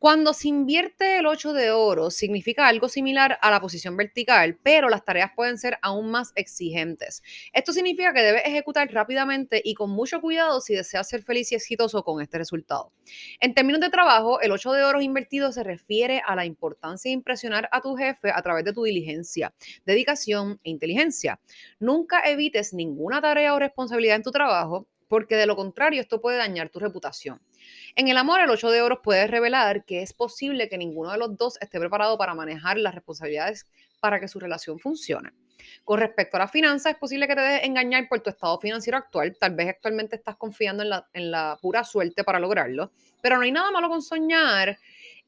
Cuando 0.00 0.32
se 0.32 0.46
invierte 0.46 1.18
el 1.18 1.26
8 1.26 1.52
de 1.52 1.72
oro, 1.72 2.12
significa 2.12 2.68
algo 2.68 2.88
similar 2.88 3.36
a 3.42 3.50
la 3.50 3.60
posición 3.60 3.96
vertical, 3.96 4.56
pero 4.62 4.88
las 4.88 5.04
tareas 5.04 5.32
pueden 5.34 5.58
ser 5.58 5.76
aún 5.82 6.12
más 6.12 6.30
exigentes. 6.36 7.20
Esto 7.52 7.72
significa 7.72 8.12
que 8.12 8.22
debes 8.22 8.42
ejecutar 8.44 8.88
rápidamente 8.92 9.60
y 9.64 9.74
con 9.74 9.90
mucho 9.90 10.20
cuidado 10.20 10.60
si 10.60 10.72
deseas 10.72 11.08
ser 11.08 11.24
feliz 11.24 11.50
y 11.50 11.56
exitoso 11.56 12.04
con 12.04 12.22
este 12.22 12.38
resultado. 12.38 12.92
En 13.40 13.54
términos 13.54 13.80
de 13.80 13.90
trabajo, 13.90 14.40
el 14.40 14.52
8 14.52 14.70
de 14.70 14.84
oro 14.84 15.00
invertido 15.00 15.50
se 15.50 15.64
refiere 15.64 16.22
a 16.24 16.36
la 16.36 16.44
importancia 16.44 17.08
de 17.08 17.14
impresionar 17.14 17.68
a 17.72 17.80
tu 17.80 17.96
jefe 17.96 18.30
a 18.32 18.40
través 18.40 18.64
de 18.64 18.72
tu 18.72 18.84
diligencia, 18.84 19.52
dedicación 19.84 20.60
e 20.62 20.70
inteligencia. 20.70 21.40
Nunca 21.80 22.20
evites 22.20 22.72
ninguna 22.72 23.20
tarea 23.20 23.52
o 23.52 23.58
responsabilidad 23.58 24.14
en 24.14 24.22
tu 24.22 24.30
trabajo 24.30 24.86
porque 25.08 25.34
de 25.36 25.46
lo 25.46 25.56
contrario 25.56 26.00
esto 26.00 26.20
puede 26.20 26.38
dañar 26.38 26.68
tu 26.68 26.78
reputación. 26.78 27.40
En 27.96 28.08
el 28.08 28.16
amor, 28.16 28.40
el 28.40 28.50
8 28.50 28.70
de 28.70 28.82
oros 28.82 29.00
puede 29.02 29.26
revelar 29.26 29.84
que 29.84 30.02
es 30.02 30.12
posible 30.12 30.68
que 30.68 30.78
ninguno 30.78 31.10
de 31.12 31.18
los 31.18 31.36
dos 31.36 31.58
esté 31.60 31.78
preparado 31.78 32.16
para 32.16 32.34
manejar 32.34 32.78
las 32.78 32.94
responsabilidades 32.94 33.66
para 34.00 34.20
que 34.20 34.28
su 34.28 34.38
relación 34.38 34.78
funcione. 34.78 35.32
Con 35.84 35.98
respecto 35.98 36.36
a 36.36 36.40
la 36.40 36.48
finanza, 36.48 36.90
es 36.90 36.96
posible 36.96 37.26
que 37.26 37.34
te 37.34 37.40
dejes 37.40 37.66
engañar 37.66 38.08
por 38.08 38.20
tu 38.20 38.30
estado 38.30 38.58
financiero 38.58 38.98
actual. 38.98 39.36
Tal 39.38 39.54
vez 39.54 39.68
actualmente 39.68 40.16
estás 40.16 40.36
confiando 40.36 40.82
en 40.82 40.90
la, 40.90 41.08
en 41.12 41.30
la 41.30 41.58
pura 41.60 41.84
suerte 41.84 42.24
para 42.24 42.38
lograrlo, 42.38 42.92
pero 43.20 43.36
no 43.36 43.42
hay 43.42 43.52
nada 43.52 43.70
malo 43.70 43.88
con 43.88 44.02
soñar 44.02 44.78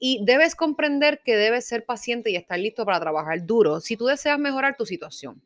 y 0.00 0.25
debes 0.25 0.56
comprender 0.56 1.20
que 1.23 1.37
debes 1.37 1.67
ser 1.67 1.85
paciente 1.85 2.31
y 2.31 2.37
estar 2.37 2.58
listo 2.58 2.85
para 2.85 2.99
trabajar 2.99 3.47
duro 3.47 3.81
si 3.81 3.97
tú 3.97 4.06
deseas 4.06 4.38
mejorar 4.38 4.76
tu 4.76 4.87
situación. 4.87 5.41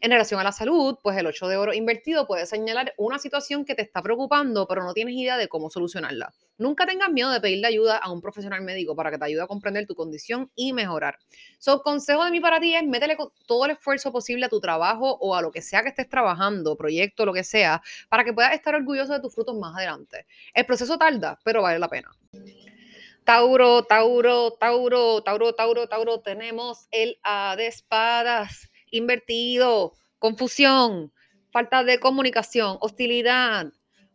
En 0.00 0.10
relación 0.10 0.40
a 0.40 0.44
la 0.44 0.50
salud, 0.52 0.98
pues 1.00 1.16
el 1.16 1.26
8 1.26 1.46
de 1.46 1.56
oro 1.56 1.72
invertido 1.72 2.26
puede 2.26 2.44
señalar 2.44 2.92
una 2.98 3.20
situación 3.20 3.64
que 3.64 3.76
te 3.76 3.82
está 3.82 4.02
preocupando, 4.02 4.66
pero 4.66 4.82
no 4.82 4.92
tienes 4.92 5.14
idea 5.14 5.36
de 5.36 5.48
cómo 5.48 5.70
solucionarla. 5.70 6.34
Nunca 6.58 6.86
tengas 6.86 7.10
miedo 7.10 7.30
de 7.30 7.40
pedirle 7.40 7.68
ayuda 7.68 7.96
a 7.96 8.10
un 8.10 8.20
profesional 8.20 8.62
médico 8.62 8.94
para 8.96 9.10
que 9.10 9.18
te 9.18 9.24
ayude 9.24 9.42
a 9.42 9.46
comprender 9.46 9.86
tu 9.86 9.94
condición 9.94 10.50
y 10.56 10.72
mejorar. 10.72 11.18
So, 11.58 11.80
consejo 11.82 12.24
de 12.24 12.32
mí 12.32 12.40
para 12.40 12.60
ti 12.60 12.74
es 12.74 12.84
métele 12.84 13.16
todo 13.46 13.64
el 13.64 13.70
esfuerzo 13.70 14.12
posible 14.12 14.46
a 14.46 14.48
tu 14.48 14.60
trabajo 14.60 15.16
o 15.20 15.36
a 15.36 15.40
lo 15.40 15.52
que 15.52 15.62
sea 15.62 15.82
que 15.82 15.88
estés 15.88 16.08
trabajando, 16.08 16.76
proyecto, 16.76 17.24
lo 17.24 17.32
que 17.32 17.44
sea, 17.44 17.80
para 18.08 18.24
que 18.24 18.32
puedas 18.32 18.52
estar 18.52 18.74
orgulloso 18.74 19.12
de 19.12 19.20
tus 19.20 19.32
frutos 19.32 19.56
más 19.56 19.74
adelante. 19.76 20.26
El 20.52 20.66
proceso 20.66 20.98
tarda, 20.98 21.38
pero 21.44 21.62
vale 21.62 21.78
la 21.78 21.88
pena. 21.88 22.10
Tauro, 23.30 23.84
Tauro, 23.84 24.56
Tauro, 24.58 25.22
Tauro, 25.22 25.52
Tauro, 25.52 25.86
Tauro, 25.86 26.18
tenemos 26.18 26.88
el 26.90 27.16
A 27.22 27.54
de 27.56 27.68
espadas 27.68 28.68
invertido, 28.90 29.92
confusión, 30.18 31.12
falta 31.52 31.84
de 31.84 32.00
comunicación, 32.00 32.76
hostilidad, 32.80 33.66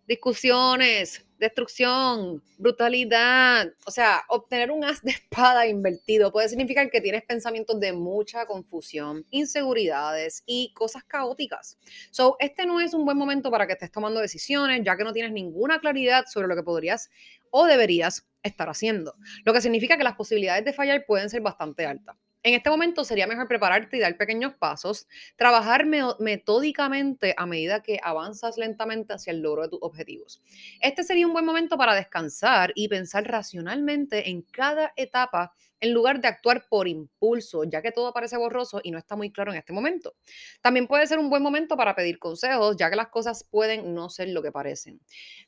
discusiones, 0.06 1.26
destrucción, 1.38 2.44
brutalidad. 2.58 3.68
O 3.86 3.92
sea, 3.92 4.22
obtener 4.28 4.70
un 4.70 4.84
as 4.84 5.02
de 5.02 5.12
espada 5.12 5.66
invertido 5.66 6.32
puede 6.32 6.50
significar 6.50 6.90
que 6.90 7.00
tienes 7.00 7.24
pensamientos 7.24 7.80
de 7.80 7.94
mucha 7.94 8.46
confusión, 8.46 9.26
inseguridades 9.30 10.44
y 10.46 10.74
cosas 10.74 11.06
caóticas. 11.06 11.78
So, 12.12 12.36
este 12.40 12.66
no 12.66 12.82
es 12.82 12.94
un 12.94 13.06
buen 13.06 13.18
momento 13.18 13.50
para 13.50 13.66
que 13.66 13.74
estés 13.74 13.94
tomando 13.94 14.20
decisiones, 14.20 14.82
ya 14.84 14.98
que 14.98 15.06
no 15.06 15.14
tienes 15.14 15.32
ninguna 15.32 15.80
claridad 15.80 16.26
sobre 16.28 16.50
lo 16.50 16.56
que 16.58 16.64
podrías 16.64 17.10
o 17.50 17.66
deberías 17.66 18.28
estar 18.48 18.70
haciendo, 18.70 19.16
lo 19.44 19.54
que 19.54 19.62
significa 19.62 19.98
que 19.98 20.04
las 20.04 20.16
posibilidades 20.16 20.66
de 20.66 20.74
fallar 20.74 21.06
pueden 21.06 21.30
ser 21.30 21.42
bastante 21.42 21.86
altas. 21.86 22.16
En 22.46 22.54
este 22.54 22.70
momento 22.70 23.04
sería 23.04 23.26
mejor 23.26 23.48
prepararte 23.48 23.98
y 23.98 24.00
dar 24.00 24.18
pequeños 24.18 24.54
pasos, 24.54 25.08
trabajar 25.36 25.88
metódicamente 26.20 27.34
a 27.38 27.48
medida 27.48 27.82
que 27.82 28.00
avanzas 28.04 28.60
lentamente 28.60 29.14
hacia 29.14 29.32
el 29.32 29.42
logro 29.42 29.64
de 29.64 29.70
tus 29.70 29.80
objetivos. 29.82 30.44
Este 30.80 31.04
sería 31.04 31.26
un 31.26 31.34
buen 31.34 31.44
momento 31.44 31.76
para 31.76 31.96
descansar 31.96 32.72
y 32.76 32.88
pensar 32.88 33.28
racionalmente 33.28 34.30
en 34.30 34.44
cada 34.44 34.94
etapa 34.96 35.56
en 35.80 35.94
lugar 35.94 36.22
de 36.22 36.28
actuar 36.28 36.66
por 36.70 36.88
impulso, 36.88 37.64
ya 37.64 37.82
que 37.82 37.92
todo 37.92 38.14
parece 38.14 38.38
borroso 38.38 38.80
y 38.84 38.92
no 38.92 38.98
está 38.98 39.16
muy 39.16 39.32
claro 39.32 39.52
en 39.52 39.58
este 39.58 39.74
momento. 39.74 40.16
También 40.62 40.88
puede 40.88 41.08
ser 41.08 41.20
un 41.20 41.30
buen 41.30 41.44
momento 41.44 41.76
para 41.78 41.96
pedir 41.96 42.20
consejos, 42.20 42.76
ya 42.78 42.90
que 42.90 42.96
las 42.96 43.10
cosas 43.10 43.44
pueden 43.50 43.94
no 43.94 44.10
ser 44.10 44.30
lo 44.30 44.42
que 44.42 44.52
parecen. 44.52 45.00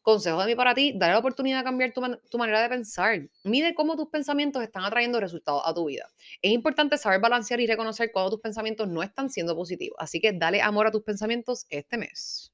Consejo 0.01 0.39
de 0.41 0.47
mí 0.47 0.55
para 0.55 0.73
ti, 0.73 0.93
dale 0.95 1.13
la 1.13 1.19
oportunidad 1.19 1.59
de 1.59 1.63
cambiar 1.63 1.91
tu, 1.93 2.01
tu 2.29 2.37
manera 2.37 2.61
de 2.61 2.69
pensar. 2.69 3.27
Mide 3.43 3.73
cómo 3.73 3.95
tus 3.95 4.09
pensamientos 4.09 4.61
están 4.63 4.83
atrayendo 4.83 5.19
resultados 5.19 5.63
a 5.65 5.73
tu 5.73 5.85
vida. 5.85 6.07
Es 6.41 6.51
importante 6.51 6.97
saber 6.97 7.19
balancear 7.19 7.59
y 7.59 7.67
reconocer 7.67 8.11
cuando 8.11 8.31
tus 8.31 8.41
pensamientos 8.41 8.87
no 8.87 9.03
están 9.03 9.29
siendo 9.29 9.55
positivos, 9.55 9.97
así 9.99 10.19
que 10.19 10.33
dale 10.33 10.61
amor 10.61 10.87
a 10.87 10.91
tus 10.91 11.03
pensamientos 11.03 11.65
este 11.69 11.97
mes. 11.97 12.51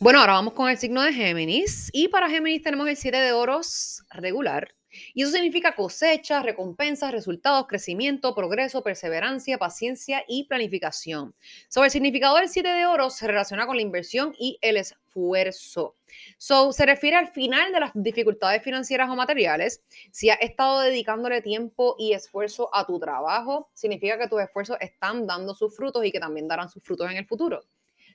Bueno, 0.00 0.20
ahora 0.20 0.32
vamos 0.32 0.54
con 0.54 0.68
el 0.68 0.78
signo 0.78 1.02
de 1.02 1.12
Géminis. 1.12 1.88
Y 1.92 2.08
para 2.08 2.28
Géminis 2.28 2.62
tenemos 2.62 2.88
el 2.88 2.96
7 2.96 3.16
de 3.18 3.32
oros 3.32 4.02
regular. 4.10 4.74
Y 5.14 5.22
eso 5.22 5.32
significa 5.32 5.74
cosecha, 5.74 6.42
recompensas, 6.42 7.12
resultados, 7.12 7.66
crecimiento, 7.66 8.34
progreso, 8.34 8.82
perseverancia, 8.82 9.58
paciencia 9.58 10.24
y 10.28 10.44
planificación. 10.44 11.34
Sobre 11.68 11.86
el 11.86 11.92
significado 11.92 12.36
del 12.36 12.48
7 12.48 12.68
de 12.68 12.86
oros 12.86 13.16
se 13.16 13.26
relaciona 13.26 13.66
con 13.66 13.76
la 13.76 13.82
inversión 13.82 14.34
y 14.38 14.58
el 14.60 14.76
esfuerzo. 14.76 15.96
So, 16.38 16.72
se 16.72 16.86
refiere 16.86 17.16
al 17.16 17.28
final 17.28 17.72
de 17.72 17.80
las 17.80 17.92
dificultades 17.94 18.62
financieras 18.62 19.08
o 19.10 19.16
materiales. 19.16 19.82
Si 20.10 20.30
has 20.30 20.40
estado 20.40 20.80
dedicándole 20.80 21.42
tiempo 21.42 21.96
y 21.98 22.12
esfuerzo 22.12 22.74
a 22.74 22.86
tu 22.86 22.98
trabajo, 22.98 23.70
significa 23.74 24.18
que 24.18 24.28
tus 24.28 24.40
esfuerzos 24.40 24.76
están 24.80 25.26
dando 25.26 25.54
sus 25.54 25.74
frutos 25.74 26.04
y 26.04 26.12
que 26.12 26.20
también 26.20 26.48
darán 26.48 26.68
sus 26.68 26.82
frutos 26.82 27.10
en 27.10 27.16
el 27.16 27.26
futuro. 27.26 27.62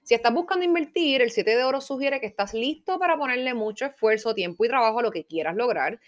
Si 0.08 0.14
estás 0.14 0.34
buscando 0.34 0.64
invertir, 0.64 1.22
el 1.22 1.32
7 1.32 1.58
de 1.58 1.64
oro 1.66 1.82
sugiere 1.82 2.22
que 2.22 2.28
estás 2.28 2.54
listo 2.54 2.98
para 2.98 3.18
ponerle 3.18 3.54
mucho 3.54 3.86
esfuerzo, 3.86 4.34
tiempo 4.34 4.64
y 4.64 4.70
trabajo 4.70 5.00
a 5.00 5.02
lo 5.02 5.12
que 5.12 5.26
quieras 5.26 5.58
lograr. 5.58 6.00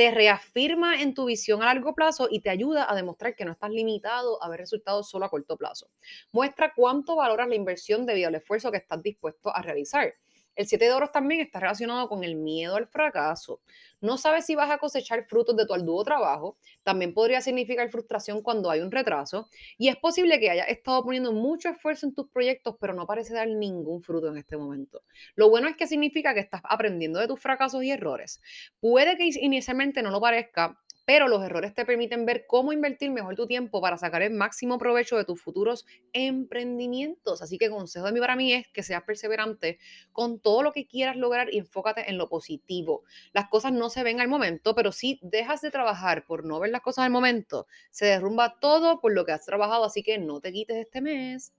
Te 0.00 0.10
reafirma 0.10 1.02
en 1.02 1.12
tu 1.12 1.26
visión 1.26 1.60
a 1.62 1.66
largo 1.66 1.94
plazo 1.94 2.26
y 2.30 2.40
te 2.40 2.48
ayuda 2.48 2.90
a 2.90 2.94
demostrar 2.94 3.36
que 3.36 3.44
no 3.44 3.52
estás 3.52 3.68
limitado 3.70 4.42
a 4.42 4.48
ver 4.48 4.58
resultados 4.60 5.10
solo 5.10 5.26
a 5.26 5.28
corto 5.28 5.58
plazo. 5.58 5.90
Muestra 6.32 6.72
cuánto 6.74 7.16
valoras 7.16 7.48
la 7.48 7.54
inversión 7.54 8.06
debido 8.06 8.28
al 8.28 8.34
esfuerzo 8.36 8.70
que 8.70 8.78
estás 8.78 9.02
dispuesto 9.02 9.54
a 9.54 9.60
realizar. 9.60 10.14
El 10.60 10.66
7 10.66 10.84
de 10.84 10.92
oros 10.92 11.10
también 11.10 11.40
está 11.40 11.58
relacionado 11.58 12.06
con 12.06 12.22
el 12.22 12.36
miedo 12.36 12.76
al 12.76 12.86
fracaso. 12.86 13.62
No 14.02 14.18
sabes 14.18 14.44
si 14.44 14.54
vas 14.54 14.70
a 14.70 14.76
cosechar 14.76 15.24
frutos 15.24 15.56
de 15.56 15.64
tu 15.64 15.72
arduo 15.72 16.04
trabajo. 16.04 16.58
También 16.82 17.14
podría 17.14 17.40
significar 17.40 17.88
frustración 17.88 18.42
cuando 18.42 18.70
hay 18.70 18.80
un 18.80 18.90
retraso. 18.90 19.48
Y 19.78 19.88
es 19.88 19.96
posible 19.96 20.38
que 20.38 20.50
hayas 20.50 20.68
estado 20.68 21.02
poniendo 21.02 21.32
mucho 21.32 21.70
esfuerzo 21.70 22.04
en 22.04 22.14
tus 22.14 22.28
proyectos, 22.28 22.76
pero 22.78 22.92
no 22.92 23.06
parece 23.06 23.32
dar 23.32 23.48
ningún 23.48 24.02
fruto 24.02 24.28
en 24.28 24.36
este 24.36 24.58
momento. 24.58 25.02
Lo 25.34 25.48
bueno 25.48 25.66
es 25.66 25.76
que 25.76 25.86
significa 25.86 26.34
que 26.34 26.40
estás 26.40 26.60
aprendiendo 26.64 27.20
de 27.20 27.26
tus 27.26 27.40
fracasos 27.40 27.82
y 27.82 27.90
errores. 27.90 28.42
Puede 28.80 29.16
que 29.16 29.30
inicialmente 29.40 30.02
no 30.02 30.10
lo 30.10 30.20
parezca, 30.20 30.78
pero 31.10 31.26
los 31.26 31.42
errores 31.42 31.74
te 31.74 31.84
permiten 31.84 32.24
ver 32.24 32.46
cómo 32.46 32.72
invertir 32.72 33.10
mejor 33.10 33.34
tu 33.34 33.48
tiempo 33.48 33.80
para 33.80 33.98
sacar 33.98 34.22
el 34.22 34.32
máximo 34.32 34.78
provecho 34.78 35.16
de 35.16 35.24
tus 35.24 35.42
futuros 35.42 35.84
emprendimientos. 36.12 37.42
Así 37.42 37.58
que 37.58 37.68
consejo 37.68 38.06
de 38.06 38.12
mí 38.12 38.20
para 38.20 38.36
mí 38.36 38.52
es 38.52 38.68
que 38.68 38.84
seas 38.84 39.02
perseverante 39.02 39.80
con 40.12 40.38
todo 40.38 40.62
lo 40.62 40.70
que 40.70 40.86
quieras 40.86 41.16
lograr 41.16 41.52
y 41.52 41.58
enfócate 41.58 42.08
en 42.08 42.16
lo 42.16 42.28
positivo. 42.28 43.02
Las 43.32 43.48
cosas 43.48 43.72
no 43.72 43.90
se 43.90 44.04
ven 44.04 44.20
al 44.20 44.28
momento, 44.28 44.76
pero 44.76 44.92
si 44.92 45.18
dejas 45.20 45.62
de 45.62 45.72
trabajar 45.72 46.24
por 46.26 46.44
no 46.44 46.60
ver 46.60 46.70
las 46.70 46.80
cosas 46.80 47.06
al 47.06 47.10
momento, 47.10 47.66
se 47.90 48.06
derrumba 48.06 48.60
todo 48.60 49.00
por 49.00 49.12
lo 49.12 49.24
que 49.24 49.32
has 49.32 49.44
trabajado, 49.44 49.84
así 49.86 50.04
que 50.04 50.16
no 50.18 50.40
te 50.40 50.52
quites 50.52 50.76
este 50.76 51.00
mes. 51.00 51.52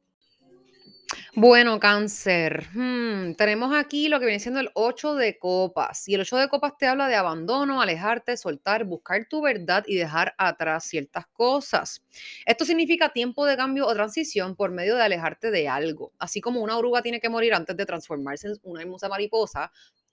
Bueno, 1.33 1.79
cáncer. 1.79 2.67
Hmm, 2.73 3.35
tenemos 3.35 3.73
aquí 3.73 4.09
lo 4.09 4.19
que 4.19 4.25
viene 4.25 4.39
siendo 4.41 4.59
el 4.59 4.69
8 4.73 5.15
de 5.15 5.39
copas. 5.39 6.07
Y 6.09 6.15
el 6.15 6.21
8 6.21 6.35
de 6.35 6.49
copas 6.49 6.77
te 6.77 6.87
habla 6.87 7.07
de 7.07 7.15
abandono, 7.15 7.81
alejarte, 7.81 8.35
soltar, 8.35 8.83
buscar 8.83 9.25
tu 9.29 9.41
verdad 9.41 9.85
y 9.87 9.95
dejar 9.95 10.33
atrás 10.37 10.83
ciertas 10.83 11.25
cosas. 11.27 12.01
Esto 12.45 12.65
significa 12.65 13.09
tiempo 13.13 13.45
de 13.45 13.55
cambio 13.55 13.87
o 13.87 13.93
transición 13.93 14.57
por 14.57 14.71
medio 14.71 14.95
de 14.95 15.03
alejarte 15.03 15.51
de 15.51 15.69
algo. 15.69 16.11
Así 16.19 16.41
como 16.41 16.59
una 16.61 16.77
oruga 16.77 17.01
tiene 17.01 17.21
que 17.21 17.29
morir 17.29 17.53
antes 17.53 17.77
de 17.77 17.85
transformarse 17.85 18.47
en 18.47 18.53
una 18.63 18.81
hermosa 18.81 19.07
mariposa, 19.07 19.71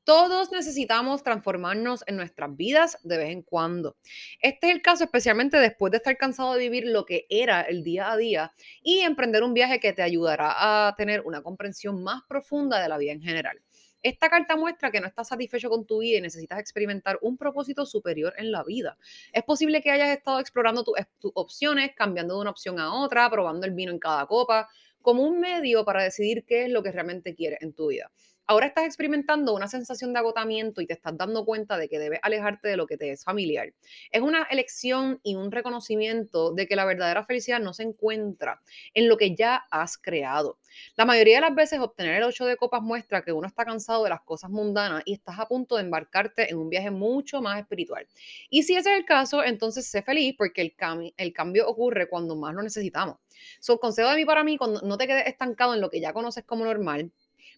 todos 0.09 0.51
necesitamos 0.51 1.23
transformarnos 1.23 2.03
en 2.07 2.17
nuestras 2.17 2.57
vidas 2.57 2.97
de 3.03 3.19
vez 3.19 3.29
en 3.29 3.43
cuando. 3.43 3.99
Este 4.41 4.69
es 4.69 4.75
el 4.75 4.81
caso 4.81 5.05
especialmente 5.05 5.59
después 5.59 5.91
de 5.91 5.99
estar 5.99 6.17
cansado 6.17 6.55
de 6.55 6.61
vivir 6.61 6.87
lo 6.87 7.05
que 7.05 7.27
era 7.29 7.61
el 7.61 7.85
día 7.85 8.11
a 8.11 8.17
día 8.17 8.55
y 8.83 9.01
emprender 9.01 9.43
un 9.43 9.53
viaje 9.53 9.81
que 9.81 9.93
te 9.93 10.01
ayudará 10.01 10.87
a 10.89 10.95
tener 10.97 11.21
una 11.27 11.43
comprensión 11.43 12.03
más 12.03 12.23
profunda 12.27 12.81
de 12.81 12.89
la 12.89 12.97
vida 12.97 13.13
en 13.13 13.21
general. 13.21 13.61
Esta 14.03 14.31
carta 14.31 14.57
muestra 14.57 14.91
que 14.91 14.99
no 14.99 15.07
estás 15.07 15.29
satisfecho 15.29 15.69
con 15.69 15.85
tu 15.85 15.99
vida 15.99 16.17
y 16.17 16.23
necesitas 16.23 16.59
experimentar 16.59 17.19
un 17.21 17.37
propósito 17.37 17.85
superior 17.85 18.33
en 18.39 18.51
la 18.51 18.65
vida. 18.65 18.97
Es 19.35 19.43
posible 19.43 19.83
que 19.83 19.91
hayas 19.91 20.17
estado 20.17 20.41
explorando 20.41 20.85
tus 20.85 21.33
opciones, 21.35 21.91
cambiando 21.95 22.37
de 22.37 22.41
una 22.41 22.51
opción 22.51 22.81
a 22.81 22.95
otra, 22.95 23.29
probando 23.29 23.67
el 23.67 23.75
vino 23.75 23.93
en 23.93 23.99
cada 23.99 24.25
copa, 24.25 24.71
como 25.03 25.23
un 25.23 25.39
medio 25.39 25.85
para 25.85 26.03
decidir 26.03 26.47
qué 26.47 26.65
es 26.65 26.71
lo 26.71 26.83
que 26.83 26.93
realmente 26.93 27.35
quieres 27.35 27.61
en 27.61 27.75
tu 27.75 27.89
vida. 27.89 28.11
Ahora 28.51 28.67
estás 28.67 28.87
experimentando 28.87 29.55
una 29.55 29.69
sensación 29.69 30.15
de 30.15 30.21
agotamiento 30.21 30.81
y 30.81 30.87
te 30.87 30.95
estás 30.95 31.15
dando 31.19 31.45
cuenta 31.45 31.77
de 31.77 31.87
que 31.87 31.99
debes 31.99 32.19
alejarte 32.23 32.67
de 32.67 32.79
lo 32.79 32.87
que 32.87 32.97
te 32.97 33.11
es 33.11 33.23
familiar. 33.23 33.75
Es 34.11 34.23
una 34.23 34.45
elección 34.45 35.21
y 35.23 35.35
un 35.35 35.53
reconocimiento 35.53 36.55
de 36.55 36.67
que 36.67 36.75
la 36.75 36.87
verdadera 36.87 37.27
felicidad 37.27 37.61
no 37.61 37.75
se 37.75 37.83
encuentra 37.83 38.63
en 38.95 39.07
lo 39.07 39.19
que 39.19 39.35
ya 39.35 39.67
has 39.71 39.99
creado. 39.99 40.57
La 40.97 41.05
mayoría 41.05 41.37
de 41.37 41.41
las 41.43 41.55
veces 41.55 41.79
obtener 41.81 42.15
el 42.15 42.23
8 42.23 42.47
de 42.47 42.57
copas 42.57 42.81
muestra 42.81 43.21
que 43.21 43.33
uno 43.33 43.47
está 43.47 43.67
cansado 43.67 44.05
de 44.05 44.09
las 44.09 44.23
cosas 44.23 44.49
mundanas 44.49 45.03
y 45.05 45.13
estás 45.13 45.39
a 45.39 45.47
punto 45.47 45.77
de 45.77 45.83
embarcarte 45.83 46.51
en 46.51 46.57
un 46.57 46.71
viaje 46.71 46.91
mucho 46.91 47.43
más 47.43 47.61
espiritual. 47.61 48.07
Y 48.49 48.63
si 48.63 48.77
ese 48.77 48.93
es 48.93 48.99
el 48.99 49.05
caso, 49.05 49.45
entonces 49.45 49.87
sé 49.87 50.01
feliz 50.01 50.35
porque 50.39 50.63
el, 50.63 51.33
cambio 51.35 51.69
ocurre 51.69 52.09
cuando 52.09 52.35
más 52.35 52.55
lo 52.55 52.63
necesitamos. 52.63 53.19
So, 53.61 53.79
consejo 53.79 54.09
de 54.09 54.17
mí 54.17 54.25
para 54.25 54.43
mí, 54.43 54.57
cuando 54.57 54.81
no 54.81 54.97
te 54.97 55.07
quedes 55.07 55.27
estancado 55.27 55.75
en 55.75 55.83
lo 55.83 55.91
que 55.91 56.01
ya 56.01 56.15
conoces 56.15 56.45
como 56.45 56.65
normal, 56.65 57.13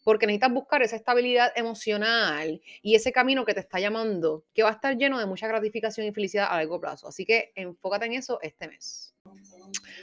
porque 0.04 0.26
necesitas 0.26 0.52
buscar 0.52 0.82
esa 0.82 0.96
estabilidad 0.96 1.52
emocional 1.56 2.60
y 2.82 2.94
ese 2.94 3.12
camino 3.12 3.44
que 3.44 3.54
te 3.54 3.60
está 3.60 3.80
llamando, 3.80 4.44
que 4.54 4.62
va 4.62 4.70
a 4.70 4.72
estar 4.72 4.96
lleno 4.96 5.18
de 5.18 5.26
mucha 5.26 5.48
gratificación 5.48 6.06
y 6.06 6.12
felicidad 6.12 6.48
a 6.50 6.56
largo 6.56 6.80
plazo. 6.80 7.08
Así 7.08 7.24
que 7.24 7.52
enfócate 7.54 8.06
en 8.06 8.14
eso 8.14 8.38
este 8.42 8.68
mes. 8.68 9.14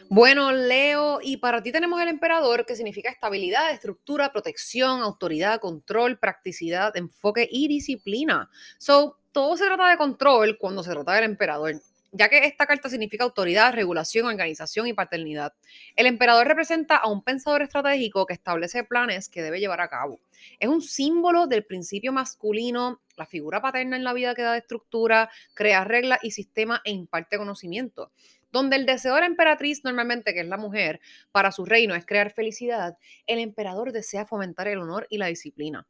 Bueno, 0.09 0.51
Leo, 0.51 1.19
y 1.21 1.37
para 1.37 1.61
ti 1.61 1.71
tenemos 1.71 2.01
el 2.01 2.07
emperador, 2.07 2.65
que 2.65 2.75
significa 2.75 3.09
estabilidad, 3.09 3.71
estructura, 3.71 4.31
protección, 4.31 5.01
autoridad, 5.01 5.59
control, 5.59 6.17
practicidad, 6.17 6.95
enfoque 6.95 7.47
y 7.51 7.67
disciplina. 7.67 8.49
So, 8.77 9.17
todo 9.31 9.57
se 9.57 9.65
trata 9.65 9.89
de 9.89 9.97
control 9.97 10.57
cuando 10.57 10.83
se 10.83 10.91
trata 10.91 11.13
del 11.13 11.25
emperador 11.25 11.73
ya 12.11 12.29
que 12.29 12.45
esta 12.45 12.65
carta 12.65 12.89
significa 12.89 13.23
autoridad, 13.23 13.73
regulación, 13.73 14.25
organización 14.25 14.87
y 14.87 14.93
paternidad. 14.93 15.53
El 15.95 16.07
emperador 16.07 16.47
representa 16.47 16.97
a 16.97 17.09
un 17.09 17.23
pensador 17.23 17.61
estratégico 17.61 18.25
que 18.25 18.33
establece 18.33 18.83
planes 18.83 19.29
que 19.29 19.41
debe 19.41 19.59
llevar 19.59 19.81
a 19.81 19.89
cabo. 19.89 20.19
Es 20.59 20.69
un 20.69 20.81
símbolo 20.81 21.47
del 21.47 21.65
principio 21.65 22.13
masculino, 22.13 23.01
la 23.17 23.25
figura 23.25 23.61
paterna 23.61 23.97
en 23.97 24.03
la 24.03 24.13
vida 24.13 24.35
que 24.35 24.43
da 24.43 24.57
estructura, 24.57 25.29
crea 25.53 25.83
reglas 25.83 26.19
y 26.23 26.31
sistemas 26.31 26.81
e 26.85 26.91
imparte 26.91 27.37
conocimiento. 27.37 28.11
Donde 28.51 28.77
el 28.77 28.85
deseo 28.85 29.15
de 29.15 29.21
la 29.21 29.27
emperatriz, 29.27 29.83
normalmente 29.83 30.33
que 30.33 30.39
es 30.39 30.47
la 30.47 30.57
mujer, 30.57 31.01
para 31.31 31.51
su 31.51 31.65
reino 31.65 31.95
es 31.95 32.05
crear 32.05 32.31
felicidad, 32.31 32.97
el 33.25 33.39
emperador 33.39 33.91
desea 33.91 34.25
fomentar 34.25 34.67
el 34.67 34.79
honor 34.79 35.05
y 35.09 35.17
la 35.17 35.27
disciplina. 35.27 35.85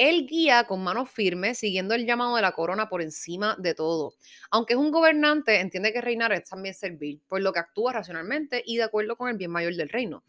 Él 0.00 0.26
guía 0.26 0.64
con 0.64 0.82
mano 0.82 1.04
firme, 1.04 1.54
siguiendo 1.54 1.94
el 1.94 2.06
llamado 2.06 2.34
de 2.34 2.40
la 2.40 2.52
corona 2.52 2.88
por 2.88 3.02
encima 3.02 3.54
de 3.58 3.74
todo. 3.74 4.14
Aunque 4.50 4.72
es 4.72 4.78
un 4.78 4.90
gobernante, 4.90 5.60
entiende 5.60 5.92
que 5.92 6.00
reinar 6.00 6.32
es 6.32 6.48
también 6.48 6.74
servir, 6.74 7.20
por 7.28 7.42
lo 7.42 7.52
que 7.52 7.58
actúa 7.58 7.92
racionalmente 7.92 8.62
y 8.64 8.78
de 8.78 8.84
acuerdo 8.84 9.16
con 9.16 9.28
el 9.28 9.36
bien 9.36 9.50
mayor 9.50 9.74
del 9.74 9.90
reino. 9.90 10.24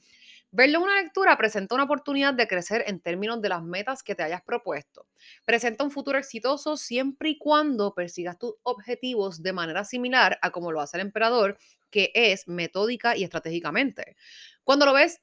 Verlo 0.52 0.80
en 0.80 0.84
una 0.84 1.02
lectura 1.02 1.38
presenta 1.38 1.76
una 1.76 1.86
oportunidad 1.86 2.34
de 2.34 2.50
crecer 2.50 2.84
en 2.86 3.00
términos 3.00 3.42
de 3.42 3.48
las 3.48 3.64
metas 3.64 4.04
que 4.04 4.14
te 4.14 4.24
hayas 4.24 4.42
propuesto. 4.42 5.08
Presenta 5.46 5.86
un 5.86 5.92
futuro 5.92 6.18
exitoso 6.18 6.76
siempre 6.76 7.30
y 7.30 7.38
cuando 7.38 7.94
persigas 7.94 8.38
tus 8.38 8.56
objetivos 8.64 9.42
de 9.42 9.54
manera 9.54 9.86
similar 9.86 10.38
a 10.42 10.52
como 10.52 10.74
lo 10.74 10.82
hace 10.82 10.98
el 10.98 11.04
emperador, 11.04 11.58
que 11.90 12.12
es 12.14 12.50
metódica 12.50 13.16
y 13.16 13.24
estratégicamente. 13.24 14.18
Cuando 14.66 14.86
lo 14.86 14.92
ves 14.92 15.22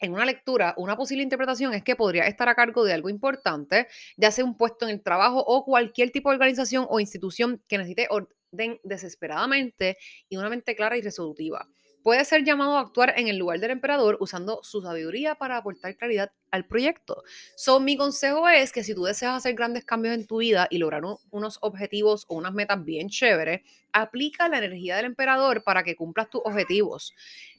en 0.00 0.12
una 0.12 0.24
lectura, 0.24 0.74
una 0.76 0.96
posible 0.96 1.22
interpretación 1.22 1.74
es 1.74 1.82
que 1.82 1.96
podría 1.96 2.26
estar 2.26 2.48
a 2.48 2.54
cargo 2.54 2.84
de 2.84 2.92
algo 2.92 3.08
importante, 3.08 3.88
ya 4.16 4.30
sea 4.30 4.44
un 4.44 4.56
puesto 4.56 4.86
en 4.86 4.94
el 4.94 5.02
trabajo 5.02 5.42
o 5.46 5.64
cualquier 5.64 6.10
tipo 6.10 6.30
de 6.30 6.36
organización 6.36 6.86
o 6.88 7.00
institución 7.00 7.62
que 7.68 7.78
necesite 7.78 8.08
orden 8.10 8.80
desesperadamente 8.84 9.98
y 10.28 10.36
una 10.36 10.48
mente 10.48 10.76
clara 10.76 10.96
y 10.96 11.02
resolutiva. 11.02 11.68
Puede 12.06 12.24
ser 12.24 12.44
llamado 12.44 12.76
a 12.76 12.82
actuar 12.82 13.14
en 13.16 13.26
el 13.26 13.36
lugar 13.36 13.58
del 13.58 13.72
emperador 13.72 14.16
usando 14.20 14.60
su 14.62 14.80
sabiduría 14.80 15.34
para 15.34 15.56
aportar 15.56 15.96
claridad 15.96 16.30
al 16.52 16.64
proyecto. 16.64 17.24
So, 17.56 17.80
mi 17.80 17.96
consejo 17.96 18.48
es 18.48 18.70
que 18.70 18.84
si 18.84 18.94
tú 18.94 19.02
deseas 19.02 19.34
hacer 19.34 19.56
grandes 19.56 19.84
cambios 19.84 20.14
en 20.14 20.24
tu 20.24 20.36
vida 20.36 20.68
y 20.70 20.78
lograr 20.78 21.02
unos 21.32 21.58
objetivos 21.62 22.24
o 22.28 22.36
unas 22.36 22.54
metas 22.54 22.84
bien 22.84 23.08
chéveres, 23.08 23.62
aplica 23.92 24.48
la 24.48 24.58
energía 24.58 24.94
del 24.94 25.06
emperador 25.06 25.64
para 25.64 25.82
que 25.82 25.96
cumplas 25.96 26.30
tus 26.30 26.42
objetivos. 26.44 27.12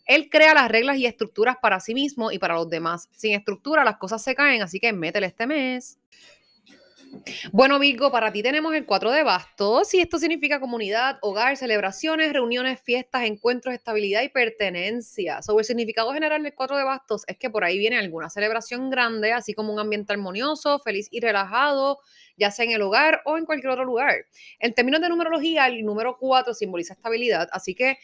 Él 0.06 0.30
crea 0.30 0.54
las 0.54 0.72
reglas 0.72 0.96
y 0.96 1.06
estructuras 1.06 1.58
para 1.62 1.82
sí 1.82 1.94
mismo 1.94 2.32
y 2.32 2.39
para 2.39 2.56
los 2.56 2.70
demás. 2.70 3.10
Sin 3.12 3.34
estructura 3.34 3.84
las 3.84 3.98
cosas 3.98 4.24
se 4.24 4.34
caen, 4.34 4.62
así 4.62 4.80
que 4.80 4.94
métele 4.94 5.27
este 5.27 5.46
mes. 5.46 6.00
Bueno, 7.52 7.80
Virgo, 7.80 8.12
para 8.12 8.32
ti 8.32 8.42
tenemos 8.42 8.74
el 8.74 8.86
4 8.86 9.12
de 9.12 9.24
bastos 9.24 9.94
y 9.94 10.00
esto 10.00 10.18
significa 10.18 10.60
comunidad, 10.60 11.18
hogar, 11.22 11.58
celebraciones, 11.58 12.32
reuniones, 12.32 12.82
fiestas, 12.82 13.24
encuentros, 13.24 13.74
estabilidad 13.74 14.22
y 14.24 14.30
pertenencia. 14.30 15.42
Sobre 15.42 15.62
el 15.62 15.66
significado 15.66 16.14
general 16.14 16.44
del 16.44 16.54
4 16.54 16.78
de 16.78 16.84
bastos 16.84 17.24
es 17.28 17.38
que 17.38 17.50
por 17.50 17.64
ahí 17.64 17.78
viene 17.78 17.98
alguna 17.98 18.30
celebración 18.30 18.90
grande, 18.90 19.34
así 19.34 19.54
como 19.54 19.74
un 19.74 19.80
ambiente 19.80 20.14
armonioso, 20.14 20.80
feliz 20.80 21.08
y 21.12 21.20
relajado, 21.20 22.00
ya 22.38 22.52
sea 22.52 22.66
en 22.66 22.72
el 22.72 22.82
hogar 22.82 23.22
o 23.26 23.38
en 23.38 23.46
cualquier 23.46 23.72
otro 23.72 23.86
lugar. 23.86 24.26
En 24.60 24.74
términos 24.74 25.02
de 25.02 25.10
numerología, 25.10 25.68
el 25.68 25.84
número 25.84 26.18
4 26.20 26.54
simboliza 26.54 26.94
estabilidad, 26.94 27.50
así 27.52 27.76
que 27.76 27.98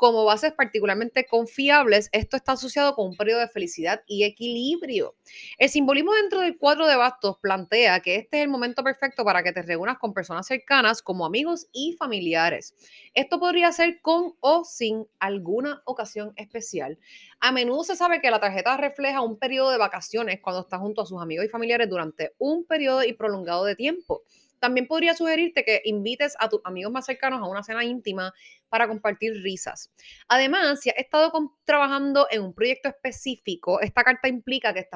como 0.00 0.24
bases 0.24 0.54
particularmente 0.54 1.26
confiables, 1.26 2.08
esto 2.12 2.38
está 2.38 2.52
asociado 2.52 2.94
con 2.94 3.08
un 3.08 3.16
periodo 3.18 3.40
de 3.40 3.48
felicidad 3.48 4.02
y 4.06 4.24
equilibrio. 4.24 5.14
El 5.58 5.68
simbolismo 5.68 6.14
dentro 6.14 6.40
del 6.40 6.56
cuadro 6.56 6.86
de 6.86 6.96
bastos 6.96 7.36
plantea 7.42 8.00
que 8.00 8.16
este 8.16 8.38
es 8.38 8.44
el 8.44 8.48
momento 8.48 8.82
perfecto 8.82 9.26
para 9.26 9.42
que 9.42 9.52
te 9.52 9.60
reúnas 9.60 9.98
con 9.98 10.14
personas 10.14 10.46
cercanas 10.46 11.02
como 11.02 11.26
amigos 11.26 11.68
y 11.70 11.96
familiares. 11.98 12.74
Esto 13.12 13.38
podría 13.38 13.70
ser 13.72 14.00
con 14.00 14.32
o 14.40 14.64
sin 14.64 15.06
alguna 15.18 15.82
ocasión 15.84 16.32
especial. 16.36 16.98
A 17.38 17.52
menudo 17.52 17.84
se 17.84 17.94
sabe 17.94 18.22
que 18.22 18.30
la 18.30 18.40
tarjeta 18.40 18.78
refleja 18.78 19.20
un 19.20 19.38
periodo 19.38 19.70
de 19.70 19.76
vacaciones 19.76 20.40
cuando 20.40 20.62
estás 20.62 20.80
junto 20.80 21.02
a 21.02 21.06
sus 21.06 21.20
amigos 21.20 21.44
y 21.44 21.50
familiares 21.50 21.90
durante 21.90 22.32
un 22.38 22.64
periodo 22.64 23.04
y 23.04 23.12
prolongado 23.12 23.66
de 23.66 23.76
tiempo. 23.76 24.22
También 24.60 24.86
podría 24.86 25.14
sugerirte 25.14 25.64
que 25.64 25.82
invites 25.84 26.36
a 26.38 26.48
tus 26.48 26.60
amigos 26.64 26.92
más 26.92 27.06
cercanos 27.06 27.40
a 27.40 27.46
una 27.46 27.64
cena 27.64 27.84
íntima 27.84 28.32
para 28.68 28.86
compartir 28.86 29.32
risas. 29.42 29.90
Además, 30.28 30.80
si 30.80 30.90
has 30.90 30.98
estado 30.98 31.32
trabajando 31.64 32.26
en 32.30 32.42
un 32.42 32.54
proyecto 32.54 32.88
específico, 32.88 33.80
esta 33.80 34.04
carta 34.04 34.28
implica 34.28 34.72
que 34.72 34.86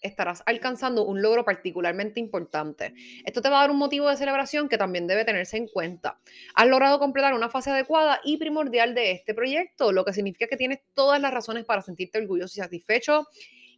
estarás 0.00 0.42
alcanzando 0.46 1.04
un 1.04 1.22
logro 1.22 1.44
particularmente 1.44 2.20
importante. 2.20 2.92
Esto 3.24 3.40
te 3.40 3.48
va 3.48 3.58
a 3.58 3.60
dar 3.60 3.70
un 3.70 3.78
motivo 3.78 4.08
de 4.08 4.16
celebración 4.16 4.68
que 4.68 4.78
también 4.78 5.06
debe 5.06 5.24
tenerse 5.24 5.56
en 5.56 5.68
cuenta. 5.68 6.18
Has 6.54 6.66
logrado 6.66 6.98
completar 6.98 7.34
una 7.34 7.48
fase 7.48 7.70
adecuada 7.70 8.20
y 8.24 8.36
primordial 8.36 8.94
de 8.94 9.12
este 9.12 9.34
proyecto, 9.34 9.92
lo 9.92 10.04
que 10.04 10.12
significa 10.12 10.48
que 10.48 10.56
tienes 10.56 10.80
todas 10.94 11.20
las 11.20 11.32
razones 11.32 11.64
para 11.64 11.82
sentirte 11.82 12.18
orgulloso 12.18 12.58
y 12.58 12.62
satisfecho 12.62 13.28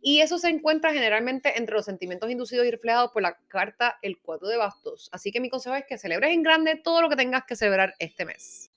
y 0.06 0.20
eso 0.20 0.38
se 0.38 0.50
encuentra 0.50 0.92
generalmente 0.92 1.56
entre 1.56 1.74
los 1.74 1.86
sentimientos 1.86 2.30
inducidos 2.30 2.66
y 2.66 2.70
reflejados 2.70 3.10
por 3.10 3.22
la 3.22 3.38
carta 3.48 3.98
El 4.02 4.18
4 4.18 4.48
de 4.48 4.58
Bastos. 4.58 5.08
Así 5.12 5.32
que 5.32 5.40
mi 5.40 5.48
consejo 5.48 5.74
es 5.76 5.86
que 5.86 5.96
celebres 5.96 6.30
en 6.32 6.42
grande 6.42 6.76
todo 6.76 7.00
lo 7.00 7.08
que 7.08 7.16
tengas 7.16 7.44
que 7.46 7.56
celebrar 7.56 7.94
este 7.98 8.26
mes. 8.26 8.73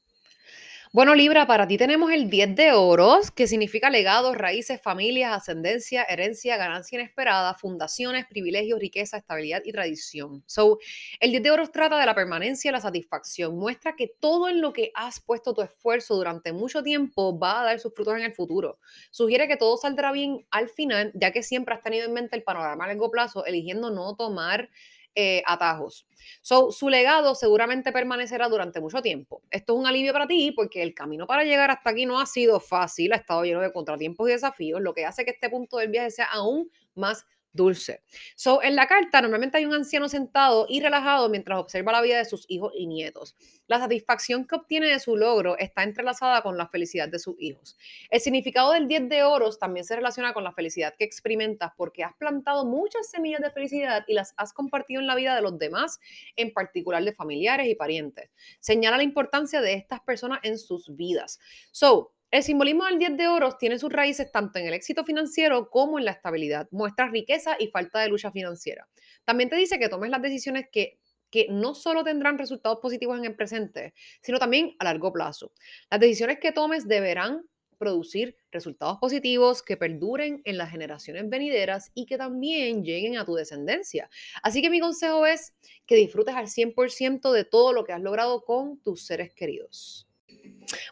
Bueno, 0.93 1.15
Libra, 1.15 1.45
para 1.45 1.67
ti 1.67 1.77
tenemos 1.77 2.11
el 2.11 2.29
10 2.29 2.55
de 2.55 2.71
oros, 2.71 3.29
que 3.29 3.45
significa 3.45 3.89
legados, 3.89 4.35
raíces, 4.37 4.81
familias, 4.81 5.33
ascendencia, 5.35 6.03
herencia, 6.03 6.55
ganancia 6.57 6.97
inesperada, 6.99 7.53
fundaciones, 7.55 8.25
privilegios, 8.25 8.79
riqueza, 8.79 9.17
estabilidad 9.17 9.61
y 9.65 9.71
tradición. 9.73 10.43
So, 10.47 10.79
el 11.19 11.31
10 11.31 11.43
de 11.43 11.51
oros 11.51 11.71
trata 11.71 11.99
de 11.99 12.05
la 12.05 12.15
permanencia 12.15 12.69
y 12.69 12.71
la 12.71 12.79
satisfacción. 12.79 13.57
Muestra 13.57 13.95
que 13.95 14.07
todo 14.19 14.47
en 14.49 14.61
lo 14.61 14.71
que 14.71 14.91
has 14.95 15.19
puesto 15.19 15.53
tu 15.53 15.61
esfuerzo 15.61 16.15
durante 16.15 16.53
mucho 16.53 16.81
tiempo 16.81 17.37
va 17.37 17.61
a 17.61 17.65
dar 17.65 17.79
sus 17.79 17.93
frutos 17.93 18.15
en 18.15 18.23
el 18.23 18.33
futuro. 18.33 18.79
Sugiere 19.11 19.47
que 19.47 19.57
todo 19.57 19.77
saldrá 19.77 20.11
bien 20.13 20.45
al 20.51 20.69
final, 20.69 21.11
ya 21.15 21.31
que 21.31 21.43
siempre 21.43 21.75
has 21.75 21.81
tenido 21.81 22.05
en 22.05 22.13
mente 22.13 22.37
el 22.37 22.43
panorama 22.43 22.85
a 22.85 22.87
largo 22.87 23.11
plazo, 23.11 23.45
eligiendo 23.45 23.91
no 23.91 24.15
tomar 24.15 24.69
eh, 25.19 25.41
atajos. 25.47 26.05
So, 26.43 26.71
su 26.71 26.89
legado 26.89 27.33
seguramente 27.33 27.91
permanecerá 27.91 28.47
durante 28.49 28.79
mucho 28.79 29.01
tiempo. 29.01 29.41
Esto 29.49 29.73
es 29.73 29.79
un 29.79 29.87
alivio 29.87 30.13
para 30.13 30.27
ti 30.27 30.51
porque 30.51 30.83
el 30.83 30.93
camino 30.93 31.25
para 31.25 31.43
llegar 31.43 31.71
hasta 31.71 31.89
aquí 31.89 32.05
no 32.05 32.19
ha 32.19 32.27
sido 32.27 32.59
fácil, 32.59 33.13
ha 33.13 33.15
estado 33.15 33.43
lleno 33.43 33.61
de 33.61 33.73
contratiempos 33.73 34.29
y 34.29 34.33
desafíos, 34.33 34.79
lo 34.79 34.93
que 34.93 35.05
hace 35.05 35.25
que 35.25 35.31
este 35.31 35.49
punto 35.49 35.77
del 35.77 35.89
viaje 35.89 36.11
sea 36.11 36.25
aún 36.25 36.69
más 36.93 37.25
dulce. 37.57 38.03
So, 38.37 38.63
en 38.63 38.77
la 38.77 38.87
carta 38.87 39.21
normalmente 39.21 39.57
hay 39.57 39.65
un 39.65 39.73
anciano 39.73 40.07
sentado 40.07 40.65
y 40.69 40.79
relajado 40.79 41.27
mientras 41.27 41.59
observa 41.59 41.91
la 41.91 42.01
vida 42.01 42.19
de 42.19 42.23
sus 42.23 42.45
hijos 42.47 42.71
y 42.73 42.87
nietos. 42.87 43.35
La 43.67 43.79
satisfacción 43.79 44.47
que 44.47 44.55
obtiene 44.55 44.87
de 44.87 44.99
su 45.01 45.17
logro 45.17 45.57
está 45.57 45.83
entrelazada 45.83 46.41
con 46.41 46.57
la 46.57 46.69
felicidad 46.69 47.09
de 47.09 47.19
sus 47.19 47.35
hijos. 47.37 47.77
El 48.09 48.21
significado 48.21 48.71
del 48.71 48.87
10 48.87 49.09
de 49.09 49.23
oros 49.23 49.59
también 49.59 49.85
se 49.85 49.97
relaciona 49.97 50.33
con 50.33 50.45
la 50.45 50.53
felicidad 50.53 50.95
que 50.97 51.03
experimentas 51.03 51.71
porque 51.75 52.05
has 52.05 52.15
plantado 52.15 52.65
muchas 52.65 53.09
semillas 53.09 53.41
de 53.41 53.51
felicidad 53.51 54.05
y 54.07 54.13
las 54.13 54.33
has 54.37 54.53
compartido 54.53 55.01
en 55.01 55.07
la 55.07 55.15
vida 55.15 55.35
de 55.35 55.41
los 55.41 55.59
demás, 55.59 55.99
en 56.37 56.53
particular 56.53 57.03
de 57.03 57.11
familiares 57.11 57.67
y 57.67 57.75
parientes. 57.75 58.29
Señala 58.61 58.97
la 58.97 59.03
importancia 59.03 59.59
de 59.59 59.73
estas 59.73 59.99
personas 60.01 60.39
en 60.43 60.57
sus 60.57 60.95
vidas. 60.95 61.39
So, 61.71 62.13
el 62.29 62.43
simbolismo 62.43 62.85
del 62.85 62.99
10 62.99 63.15
de 63.15 63.27
oros 63.27 63.57
tiene 63.57 63.79
sus 63.79 63.91
raíces 63.91 64.31
tanto 64.31 64.59
en 64.59 64.65
el 64.67 64.73
éxito 64.73 65.05
financiero 65.05 65.69
como 65.69 65.97
en 65.97 66.05
la 66.05 66.11
estabilidad. 66.11 66.67
Muestra 66.71 67.07
riqueza 67.07 67.55
y 67.57 67.67
falta 67.67 68.01
de 68.01 68.09
lucha 68.09 68.31
financiera. 68.31 68.87
También 69.23 69.49
te 69.49 69.55
dice 69.55 69.79
que 69.79 69.87
tomes 69.87 70.09
las 70.09 70.21
decisiones 70.21 70.65
que, 70.71 70.99
que 71.29 71.47
no 71.49 71.73
solo 71.73 72.03
tendrán 72.03 72.37
resultados 72.37 72.79
positivos 72.81 73.17
en 73.17 73.25
el 73.25 73.35
presente, 73.35 73.93
sino 74.21 74.39
también 74.39 74.75
a 74.79 74.83
largo 74.83 75.13
plazo. 75.13 75.53
Las 75.89 76.01
decisiones 76.01 76.39
que 76.39 76.51
tomes 76.51 76.85
deberán 76.85 77.43
producir 77.77 78.35
resultados 78.51 78.97
positivos 78.97 79.61
que 79.61 79.77
perduren 79.77 80.41
en 80.43 80.57
las 80.57 80.71
generaciones 80.71 81.29
venideras 81.29 81.91
y 81.93 82.05
que 82.07 82.17
también 82.17 82.83
lleguen 82.83 83.17
a 83.17 83.25
tu 83.25 83.35
descendencia. 83.35 84.09
Así 84.43 84.61
que 84.61 84.69
mi 84.69 84.79
consejo 84.79 85.25
es 85.25 85.53
que 85.85 85.95
disfrutes 85.95 86.35
al 86.35 86.47
100% 86.47 87.31
de 87.31 87.45
todo 87.45 87.73
lo 87.73 87.85
que 87.85 87.93
has 87.93 88.01
logrado 88.01 88.41
con 88.43 88.79
tus 88.81 89.05
seres 89.05 89.33
queridos. 89.33 90.06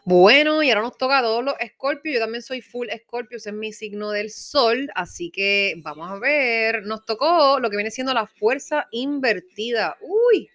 Bueno, 0.04 0.62
y 0.62 0.70
ahora 0.70 0.82
nos 0.82 0.96
toca 0.96 1.18
a 1.18 1.22
todos 1.22 1.44
los 1.44 1.54
Scorpio. 1.74 2.12
Yo 2.12 2.20
también 2.20 2.42
soy 2.42 2.60
full 2.60 2.88
Scorpio, 3.04 3.38
ese 3.38 3.50
es 3.50 3.56
mi 3.56 3.72
signo 3.72 4.10
del 4.10 4.30
sol. 4.30 4.88
Así 4.94 5.30
que 5.30 5.74
vamos 5.78 6.10
a 6.10 6.18
ver. 6.18 6.82
Nos 6.84 7.04
tocó 7.04 7.58
lo 7.60 7.70
que 7.70 7.76
viene 7.76 7.90
siendo 7.90 8.14
la 8.14 8.26
fuerza 8.26 8.86
invertida. 8.90 9.96
Uy, 10.00 10.48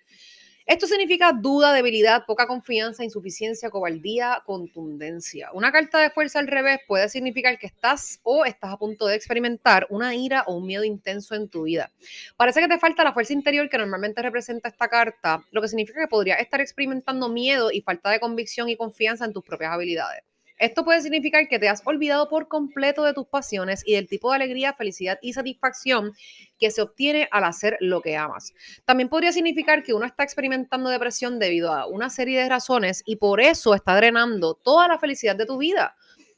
esto 0.66 0.88
significa 0.88 1.32
duda, 1.34 1.74
debilidad, 1.74 2.26
poca 2.26 2.48
confianza, 2.48 3.04
insuficiencia, 3.04 3.70
cobardía, 3.70 4.42
contundencia. 4.46 5.50
Una 5.54 5.72
carta 5.72 6.00
de 6.00 6.10
fuerza 6.10 6.40
al 6.40 6.48
revés 6.48 6.80
puede 6.88 7.10
significar 7.10 7.58
que 7.58 7.68
estás 7.68 8.20
o 8.24 8.46
estás 8.46 8.72
a 8.72 8.78
punto 8.78 9.08
de 9.08 9.16
experimentar 9.16 9.88
una 9.90 10.16
ira 10.16 10.44
o 10.48 10.56
un 10.56 10.66
miedo 10.66 10.84
intenso 10.84 11.36
en 11.36 11.50
tu 11.50 11.64
vida. 11.64 11.92
Parece 12.38 12.62
que 12.62 12.68
te 12.68 12.80
falta 12.80 13.04
la 13.04 13.14
fuerza 13.14 13.34
interior 13.34 13.70
que 13.70 13.78
normalmente 13.78 14.22
representa 14.22 14.70
esta 14.70 14.88
carta, 14.88 15.44
lo 15.52 15.62
que 15.62 15.68
significa 15.68 16.02
que 16.02 16.08
podrías 16.08 16.40
estar 16.40 16.62
experimentando 16.62 17.30
miedo 17.30 17.72
y 17.72 17.82
falta 17.82 18.10
de 18.10 18.20
convicción 18.20 18.70
y 18.70 18.78
confianza 18.78 19.26
en 19.26 19.34
tus 19.34 19.44
propias 19.44 19.72
habilidades. 19.72 20.24
Esto 20.62 20.86
puede 20.86 21.02
significar 21.02 21.48
que 21.48 21.58
te 21.58 21.68
has 21.68 21.82
olvidado 21.86 22.30
por 22.30 22.48
completo 22.48 23.04
de 23.04 23.16
tus 23.16 23.26
pasiones 23.26 23.82
y 23.84 23.96
del 23.96 24.08
tipo 24.08 24.30
de 24.30 24.36
alegría, 24.36 24.74
felicidad 24.74 25.18
y 25.20 25.34
satisfacción 25.34 26.14
que 26.60 26.70
se 26.70 26.84
obtiene 26.84 27.28
al 27.32 27.46
hacer 27.46 27.78
lo 27.80 28.00
que 28.02 28.16
amas. 28.16 28.54
También 28.86 29.10
podría 29.10 29.32
significar 29.32 29.82
que 29.82 29.96
uno 29.96 30.06
está 30.06 30.24
experimentando 30.24 30.92
depresión 30.92 31.40
debido 31.40 31.74
a 31.74 31.88
una 31.88 32.12
serie 32.12 32.40
de 32.40 32.48
razones 32.48 33.02
y 33.08 33.16
por 33.16 33.42
eso 33.42 33.74
está 33.74 33.96
drenando 33.96 34.54
toda 34.54 34.88
la 34.88 35.00
felicidad 35.00 35.36
de 35.36 35.48
tu 35.48 35.58
vida. 35.58 35.96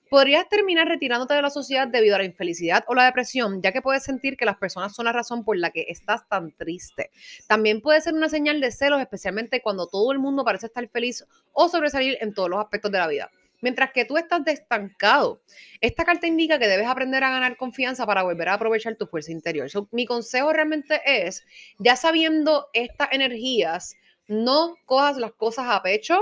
Podrías 0.09 0.47
terminar 0.47 0.87
retirándote 0.87 1.33
de 1.33 1.41
la 1.41 1.49
sociedad 1.49 1.89
debido 1.89 2.15
a 2.15 2.19
la 2.19 2.23
infelicidad 2.23 2.85
o 2.87 2.95
la 2.95 3.03
depresión, 3.03 3.61
ya 3.61 3.73
que 3.73 3.81
puedes 3.81 4.03
sentir 4.03 4.37
que 4.37 4.45
las 4.45 4.55
personas 4.55 4.95
son 4.95 5.03
la 5.03 5.11
razón 5.11 5.43
por 5.43 5.57
la 5.57 5.71
que 5.71 5.87
estás 5.89 6.25
tan 6.29 6.53
triste. 6.53 7.11
También 7.49 7.81
puede 7.81 7.99
ser 7.99 8.13
una 8.13 8.29
señal 8.29 8.61
de 8.61 8.71
celos, 8.71 9.01
especialmente 9.01 9.61
cuando 9.61 9.85
todo 9.87 10.13
el 10.13 10.19
mundo 10.19 10.45
parece 10.45 10.67
estar 10.67 10.87
feliz 10.87 11.25
o 11.51 11.67
sobresalir 11.67 12.17
en 12.21 12.33
todos 12.33 12.49
los 12.49 12.61
aspectos 12.61 12.89
de 12.89 12.99
la 12.99 13.07
vida 13.07 13.29
mientras 13.63 13.91
que 13.93 14.05
tú 14.05 14.17
estás 14.17 14.43
destancado. 14.43 15.41
Esta 15.81 16.03
carta 16.03 16.27
indica 16.27 16.59
que 16.59 16.67
debes 16.67 16.85
aprender 16.85 17.23
a 17.23 17.31
ganar 17.31 17.57
confianza 17.57 18.05
para 18.05 18.21
volver 18.21 18.49
a 18.49 18.55
aprovechar 18.55 18.95
tu 18.95 19.07
fuerza 19.07 19.31
interior. 19.31 19.69
mi 19.91 20.05
consejo 20.05 20.51
realmente 20.53 21.01
es, 21.05 21.45
ya 21.79 21.95
sabiendo 21.95 22.67
estas 22.73 23.07
energías, 23.11 23.95
no 24.27 24.75
cojas 24.85 25.17
las 25.17 25.31
cosas 25.33 25.65
a 25.69 25.81
pecho, 25.81 26.19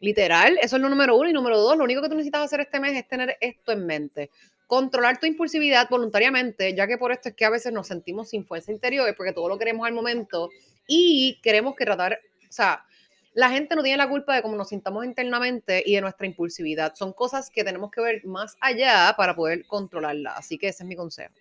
literal, 0.00 0.58
eso 0.60 0.76
es 0.76 0.82
lo 0.82 0.88
número 0.88 1.16
uno. 1.16 1.30
Y 1.30 1.32
número 1.32 1.58
dos, 1.58 1.76
lo 1.76 1.84
único 1.84 2.02
que 2.02 2.08
tú 2.08 2.16
necesitas 2.16 2.42
hacer 2.42 2.60
este 2.60 2.80
mes 2.80 2.96
es 2.96 3.06
tener 3.06 3.36
esto 3.40 3.70
en 3.70 3.86
mente. 3.86 4.30
Controlar 4.66 5.18
tu 5.18 5.26
impulsividad 5.26 5.88
voluntariamente, 5.88 6.74
ya 6.74 6.88
que 6.88 6.98
por 6.98 7.12
esto 7.12 7.28
es 7.28 7.34
que 7.36 7.44
a 7.44 7.50
veces 7.50 7.72
nos 7.72 7.86
sentimos 7.86 8.30
sin 8.30 8.44
fuerza 8.44 8.72
interior, 8.72 9.14
porque 9.16 9.32
todo 9.32 9.48
lo 9.48 9.58
queremos 9.58 9.86
al 9.86 9.92
momento 9.92 10.50
y 10.88 11.38
queremos 11.40 11.76
que 11.76 11.84
tratar, 11.84 12.18
o 12.48 12.52
sea, 12.52 12.84
la 13.32 13.50
gente 13.50 13.76
no 13.76 13.82
tiene 13.82 13.96
la 13.96 14.08
culpa 14.08 14.34
de 14.34 14.42
cómo 14.42 14.56
nos 14.56 14.68
sintamos 14.68 15.04
internamente 15.04 15.82
y 15.84 15.94
de 15.94 16.00
nuestra 16.00 16.26
impulsividad. 16.26 16.94
Son 16.94 17.12
cosas 17.12 17.50
que 17.50 17.64
tenemos 17.64 17.90
que 17.90 18.00
ver 18.00 18.26
más 18.26 18.56
allá 18.60 19.14
para 19.16 19.34
poder 19.34 19.66
controlarla. 19.66 20.32
Así 20.32 20.58
que 20.58 20.68
ese 20.68 20.82
es 20.82 20.88
mi 20.88 20.96
consejo. 20.96 21.34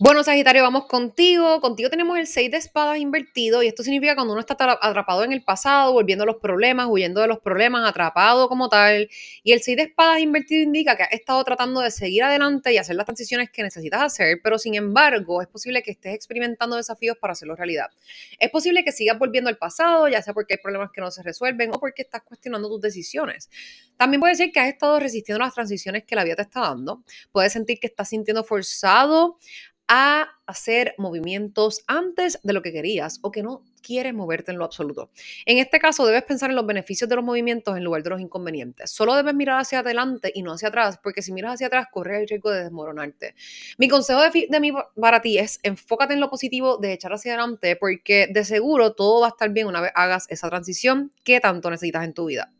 Bueno, 0.00 0.22
Sagitario, 0.22 0.62
vamos 0.62 0.86
contigo. 0.86 1.60
Contigo 1.60 1.90
tenemos 1.90 2.16
el 2.16 2.28
6 2.28 2.52
de 2.52 2.56
espadas 2.56 2.98
invertido 2.98 3.64
y 3.64 3.66
esto 3.66 3.82
significa 3.82 4.14
cuando 4.14 4.32
uno 4.32 4.40
está 4.40 4.54
atrapado 4.54 5.24
en 5.24 5.32
el 5.32 5.42
pasado, 5.42 5.92
volviendo 5.92 6.22
a 6.22 6.26
los 6.26 6.36
problemas, 6.36 6.86
huyendo 6.88 7.20
de 7.20 7.26
los 7.26 7.40
problemas, 7.40 7.84
atrapado 7.84 8.48
como 8.48 8.68
tal. 8.68 9.10
Y 9.42 9.50
el 9.50 9.60
6 9.60 9.76
de 9.76 9.82
espadas 9.82 10.20
invertido 10.20 10.62
indica 10.62 10.96
que 10.96 11.02
has 11.02 11.12
estado 11.12 11.42
tratando 11.42 11.80
de 11.80 11.90
seguir 11.90 12.22
adelante 12.22 12.72
y 12.72 12.78
hacer 12.78 12.94
las 12.94 13.06
transiciones 13.06 13.50
que 13.50 13.64
necesitas 13.64 14.00
hacer, 14.00 14.38
pero 14.40 14.56
sin 14.60 14.76
embargo 14.76 15.42
es 15.42 15.48
posible 15.48 15.82
que 15.82 15.90
estés 15.90 16.14
experimentando 16.14 16.76
desafíos 16.76 17.16
para 17.20 17.32
hacerlo 17.32 17.56
realidad. 17.56 17.90
Es 18.38 18.50
posible 18.50 18.84
que 18.84 18.92
sigas 18.92 19.18
volviendo 19.18 19.50
al 19.50 19.58
pasado, 19.58 20.06
ya 20.06 20.22
sea 20.22 20.32
porque 20.32 20.54
hay 20.54 20.58
problemas 20.62 20.90
que 20.92 21.00
no 21.00 21.10
se 21.10 21.24
resuelven 21.24 21.70
o 21.74 21.80
porque 21.80 22.02
estás 22.02 22.22
cuestionando 22.22 22.68
tus 22.68 22.80
decisiones. 22.80 23.50
También 23.96 24.20
puede 24.20 24.36
ser 24.36 24.52
que 24.52 24.60
has 24.60 24.68
estado 24.68 25.00
resistiendo 25.00 25.44
las 25.44 25.54
transiciones 25.54 26.04
que 26.04 26.14
la 26.14 26.22
vida 26.22 26.36
te 26.36 26.42
está 26.42 26.60
dando. 26.60 27.02
Puedes 27.32 27.52
sentir 27.52 27.80
que 27.80 27.88
estás 27.88 28.10
sintiendo 28.10 28.44
forzado 28.44 29.38
a 29.88 30.28
hacer 30.46 30.94
movimientos 30.98 31.82
antes 31.86 32.38
de 32.42 32.52
lo 32.52 32.62
que 32.62 32.72
querías 32.72 33.18
o 33.22 33.30
que 33.30 33.42
no 33.42 33.64
quieres 33.82 34.12
moverte 34.14 34.50
en 34.52 34.58
lo 34.58 34.64
absoluto. 34.64 35.10
En 35.46 35.58
este 35.58 35.78
caso, 35.78 36.06
debes 36.06 36.24
pensar 36.24 36.50
en 36.50 36.56
los 36.56 36.66
beneficios 36.66 37.08
de 37.08 37.16
los 37.16 37.24
movimientos 37.24 37.76
en 37.76 37.84
lugar 37.84 38.02
de 38.02 38.10
los 38.10 38.20
inconvenientes. 38.20 38.90
Solo 38.90 39.14
debes 39.14 39.34
mirar 39.34 39.60
hacia 39.60 39.80
adelante 39.80 40.30
y 40.34 40.42
no 40.42 40.52
hacia 40.52 40.68
atrás, 40.68 40.98
porque 41.02 41.22
si 41.22 41.32
miras 41.32 41.54
hacia 41.54 41.68
atrás, 41.68 41.86
corres 41.90 42.20
el 42.20 42.28
riesgo 42.28 42.50
de 42.50 42.64
desmoronarte. 42.64 43.34
Mi 43.78 43.88
consejo 43.88 44.20
de, 44.20 44.46
de 44.48 44.60
mí 44.60 44.72
para 45.00 45.20
ti 45.20 45.38
es 45.38 45.60
enfócate 45.62 46.14
en 46.14 46.20
lo 46.20 46.30
positivo 46.30 46.76
de 46.78 46.92
echar 46.92 47.12
hacia 47.12 47.32
adelante, 47.32 47.76
porque 47.76 48.28
de 48.30 48.44
seguro 48.44 48.92
todo 48.94 49.20
va 49.22 49.28
a 49.28 49.30
estar 49.30 49.50
bien 49.50 49.66
una 49.66 49.80
vez 49.80 49.92
hagas 49.94 50.26
esa 50.28 50.48
transición 50.48 51.10
que 51.24 51.40
tanto 51.40 51.70
necesitas 51.70 52.04
en 52.04 52.14
tu 52.14 52.26
vida. 52.26 52.52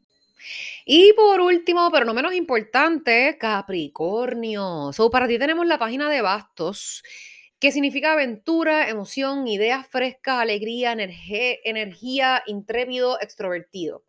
Y 0.85 1.13
por 1.15 1.41
último, 1.41 1.91
pero 1.91 2.05
no 2.05 2.15
menos 2.15 2.35
importante, 2.35 3.37
Capricornio. 3.39 4.93
So, 4.93 5.11
para 5.11 5.29
ti 5.29 5.39
tenemos 5.39 5.67
la 5.67 5.79
página 5.79 6.09
de 6.09 6.23
Bastos, 6.23 7.03
que 7.59 7.73
significa 7.73 8.13
aventura, 8.13 8.89
emoción, 8.89 9.47
ideas 9.49 9.87
frescas, 9.89 10.41
alegría, 10.41 10.93
energía, 10.93 12.43
intrépido, 12.47 13.21
extrovertido. 13.21 14.05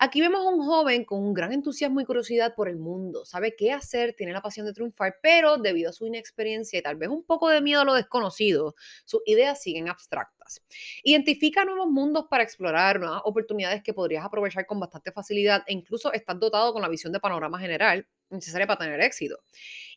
Aquí 0.00 0.20
vemos 0.20 0.46
a 0.46 0.50
un 0.50 0.64
joven 0.64 1.04
con 1.04 1.18
un 1.20 1.34
gran 1.34 1.52
entusiasmo 1.52 2.00
y 2.00 2.04
curiosidad 2.04 2.54
por 2.54 2.68
el 2.68 2.76
mundo. 2.76 3.24
Sabe 3.24 3.56
qué 3.56 3.72
hacer, 3.72 4.14
tiene 4.14 4.32
la 4.32 4.40
pasión 4.40 4.64
de 4.64 4.72
triunfar, 4.72 5.16
pero 5.20 5.56
debido 5.56 5.90
a 5.90 5.92
su 5.92 6.06
inexperiencia 6.06 6.78
y 6.78 6.82
tal 6.82 6.94
vez 6.94 7.08
un 7.08 7.24
poco 7.24 7.48
de 7.48 7.60
miedo 7.60 7.80
a 7.80 7.84
lo 7.84 7.94
desconocido, 7.94 8.76
sus 9.04 9.22
ideas 9.26 9.60
siguen 9.60 9.88
abstractas. 9.88 10.62
Identifica 11.02 11.64
nuevos 11.64 11.88
mundos 11.88 12.26
para 12.30 12.44
explorar, 12.44 13.00
nuevas 13.00 13.22
oportunidades 13.24 13.82
que 13.82 13.92
podrías 13.92 14.24
aprovechar 14.24 14.66
con 14.66 14.78
bastante 14.78 15.10
facilidad 15.10 15.64
e 15.66 15.72
incluso 15.72 16.12
estás 16.12 16.38
dotado 16.38 16.72
con 16.72 16.82
la 16.82 16.88
visión 16.88 17.12
de 17.12 17.18
panorama 17.18 17.58
general 17.58 18.06
necesaria 18.30 18.68
para 18.68 18.78
tener 18.78 19.00
éxito. 19.00 19.40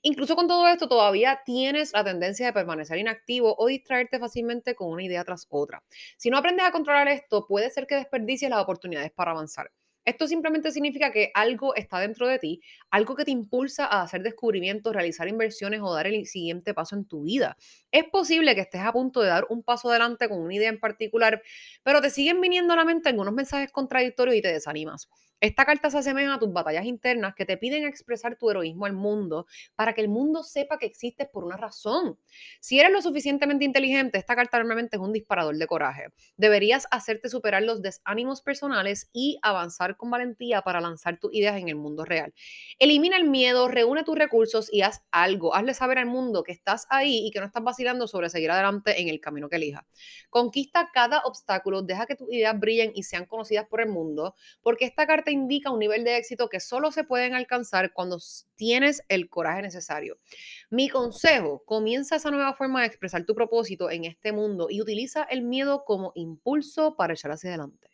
Incluso 0.01 0.35
con 0.35 0.47
todo 0.47 0.67
esto, 0.67 0.87
todavía 0.87 1.41
tienes 1.45 1.93
la 1.93 2.03
tendencia 2.03 2.47
de 2.47 2.53
permanecer 2.53 2.97
inactivo 2.97 3.53
o 3.55 3.67
distraerte 3.67 4.17
fácilmente 4.17 4.73
con 4.73 4.89
una 4.89 5.03
idea 5.03 5.23
tras 5.23 5.45
otra. 5.51 5.83
Si 6.17 6.31
no 6.31 6.39
aprendes 6.39 6.65
a 6.65 6.71
controlar 6.71 7.07
esto, 7.07 7.45
puede 7.45 7.69
ser 7.69 7.85
que 7.85 7.95
desperdicies 7.95 8.49
las 8.49 8.63
oportunidades 8.63 9.11
para 9.11 9.29
avanzar. 9.29 9.69
Esto 10.05 10.27
simplemente 10.27 10.71
significa 10.71 11.11
que 11.11 11.31
algo 11.33 11.75
está 11.75 11.99
dentro 11.99 12.27
de 12.27 12.39
ti, 12.39 12.61
algo 12.89 13.15
que 13.15 13.25
te 13.25 13.31
impulsa 13.31 13.85
a 13.85 14.01
hacer 14.01 14.23
descubrimientos, 14.23 14.93
realizar 14.93 15.27
inversiones 15.27 15.81
o 15.83 15.93
dar 15.93 16.07
el 16.07 16.25
siguiente 16.25 16.73
paso 16.73 16.95
en 16.95 17.05
tu 17.05 17.23
vida. 17.23 17.57
Es 17.91 18.05
posible 18.05 18.55
que 18.55 18.61
estés 18.61 18.81
a 18.81 18.93
punto 18.93 19.21
de 19.21 19.27
dar 19.29 19.45
un 19.49 19.63
paso 19.63 19.89
adelante 19.89 20.27
con 20.27 20.39
una 20.39 20.55
idea 20.55 20.69
en 20.69 20.79
particular, 20.79 21.41
pero 21.83 22.01
te 22.01 22.09
siguen 22.09 22.41
viniendo 22.41 22.73
a 22.73 22.77
la 22.77 22.85
mente 22.85 23.09
algunos 23.09 23.33
mensajes 23.33 23.71
contradictorios 23.71 24.35
y 24.37 24.41
te 24.41 24.51
desanimas. 24.51 25.07
Esta 25.41 25.65
carta 25.65 25.89
se 25.89 25.97
asemeja 25.97 26.35
a 26.35 26.39
tus 26.39 26.53
batallas 26.53 26.85
internas 26.85 27.33
que 27.33 27.47
te 27.47 27.57
piden 27.57 27.83
expresar 27.83 28.35
tu 28.35 28.51
heroísmo 28.51 28.85
al 28.85 28.93
mundo 28.93 29.47
para 29.75 29.93
que 29.93 30.01
el 30.01 30.07
mundo 30.07 30.43
sepa 30.43 30.77
que 30.77 30.85
existes 30.85 31.27
por 31.27 31.43
una 31.43 31.57
razón. 31.57 32.19
Si 32.59 32.79
eres 32.79 32.91
lo 32.91 33.01
suficientemente 33.01 33.65
inteligente, 33.65 34.19
esta 34.19 34.35
carta 34.35 34.59
normalmente 34.59 34.97
es 34.97 35.01
un 35.01 35.11
disparador 35.11 35.57
de 35.57 35.65
coraje. 35.65 36.09
Deberías 36.37 36.85
hacerte 36.91 37.27
superar 37.27 37.63
los 37.63 37.81
desánimos 37.81 38.43
personales 38.43 39.09
y 39.13 39.39
avanzar 39.41 39.97
con 39.97 40.11
valentía 40.11 40.61
para 40.61 40.79
lanzar 40.79 41.17
tus 41.17 41.33
ideas 41.33 41.57
en 41.57 41.69
el 41.69 41.75
mundo 41.75 42.05
real. 42.05 42.35
Elimina 42.77 43.17
el 43.17 43.27
miedo, 43.27 43.67
reúne 43.67 44.03
tus 44.03 44.15
recursos 44.15 44.71
y 44.71 44.83
haz 44.83 45.03
algo. 45.09 45.55
Hazle 45.55 45.73
saber 45.73 45.97
al 45.97 46.05
mundo 46.05 46.43
que 46.43 46.51
estás 46.51 46.85
ahí 46.91 47.25
y 47.25 47.31
que 47.31 47.39
no 47.39 47.47
estás 47.47 47.63
vacilando 47.63 48.07
sobre 48.07 48.29
seguir 48.29 48.51
adelante 48.51 49.01
en 49.01 49.07
el 49.07 49.19
camino 49.19 49.49
que 49.49 49.55
elijas. 49.55 49.85
Conquista 50.29 50.91
cada 50.93 51.21
obstáculo, 51.21 51.81
deja 51.81 52.05
que 52.05 52.15
tus 52.15 52.31
ideas 52.31 52.59
brillen 52.59 52.91
y 52.93 53.01
sean 53.01 53.25
conocidas 53.25 53.65
por 53.65 53.81
el 53.81 53.89
mundo, 53.89 54.35
porque 54.61 54.85
esta 54.85 55.07
carta 55.07 55.30
indica 55.31 55.71
un 55.71 55.79
nivel 55.79 56.03
de 56.03 56.17
éxito 56.17 56.49
que 56.49 56.59
solo 56.59 56.91
se 56.91 57.03
pueden 57.03 57.33
alcanzar 57.33 57.93
cuando 57.93 58.17
tienes 58.55 59.03
el 59.07 59.29
coraje 59.29 59.61
necesario. 59.61 60.17
Mi 60.69 60.89
consejo, 60.89 61.63
comienza 61.65 62.15
esa 62.15 62.31
nueva 62.31 62.53
forma 62.53 62.81
de 62.81 62.87
expresar 62.87 63.25
tu 63.25 63.35
propósito 63.35 63.89
en 63.89 64.05
este 64.05 64.31
mundo 64.31 64.67
y 64.69 64.81
utiliza 64.81 65.23
el 65.23 65.43
miedo 65.43 65.83
como 65.85 66.11
impulso 66.15 66.95
para 66.95 67.13
echar 67.13 67.31
hacia 67.31 67.51
adelante. 67.51 67.90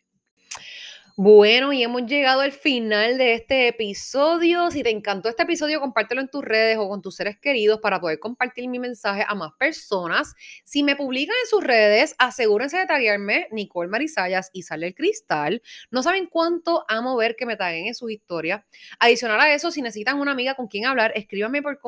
Bueno, 1.20 1.72
y 1.72 1.82
hemos 1.82 2.06
llegado 2.06 2.42
al 2.42 2.52
final 2.52 3.18
de 3.18 3.34
este 3.34 3.66
episodio. 3.66 4.70
Si 4.70 4.84
te 4.84 4.90
encantó 4.90 5.28
este 5.28 5.42
episodio, 5.42 5.80
compártelo 5.80 6.20
en 6.20 6.28
tus 6.28 6.44
redes 6.44 6.78
o 6.78 6.88
con 6.88 7.02
tus 7.02 7.16
seres 7.16 7.36
queridos 7.40 7.80
para 7.80 8.00
poder 8.00 8.20
compartir 8.20 8.68
mi 8.68 8.78
mensaje 8.78 9.24
a 9.26 9.34
más 9.34 9.50
personas. 9.58 10.36
Si 10.62 10.84
me 10.84 10.94
publican 10.94 11.34
en 11.42 11.48
sus 11.48 11.64
redes, 11.64 12.14
asegúrense 12.20 12.78
de 12.78 12.86
taguearme 12.86 13.48
Nicole 13.50 13.88
Marisayas 13.88 14.50
y 14.52 14.62
Sale 14.62 14.86
el 14.86 14.94
Cristal. 14.94 15.60
No 15.90 16.04
saben 16.04 16.28
cuánto 16.28 16.84
amo 16.86 17.16
ver 17.16 17.34
que 17.34 17.46
me 17.46 17.56
taguen 17.56 17.88
en 17.88 17.96
sus 17.96 18.12
historias. 18.12 18.64
Adicional 19.00 19.40
a 19.40 19.52
eso, 19.52 19.72
si 19.72 19.82
necesitan 19.82 20.20
una 20.20 20.30
amiga 20.30 20.54
con 20.54 20.68
quien 20.68 20.86
hablar, 20.86 21.10
escríbanme 21.16 21.62
por 21.62 21.80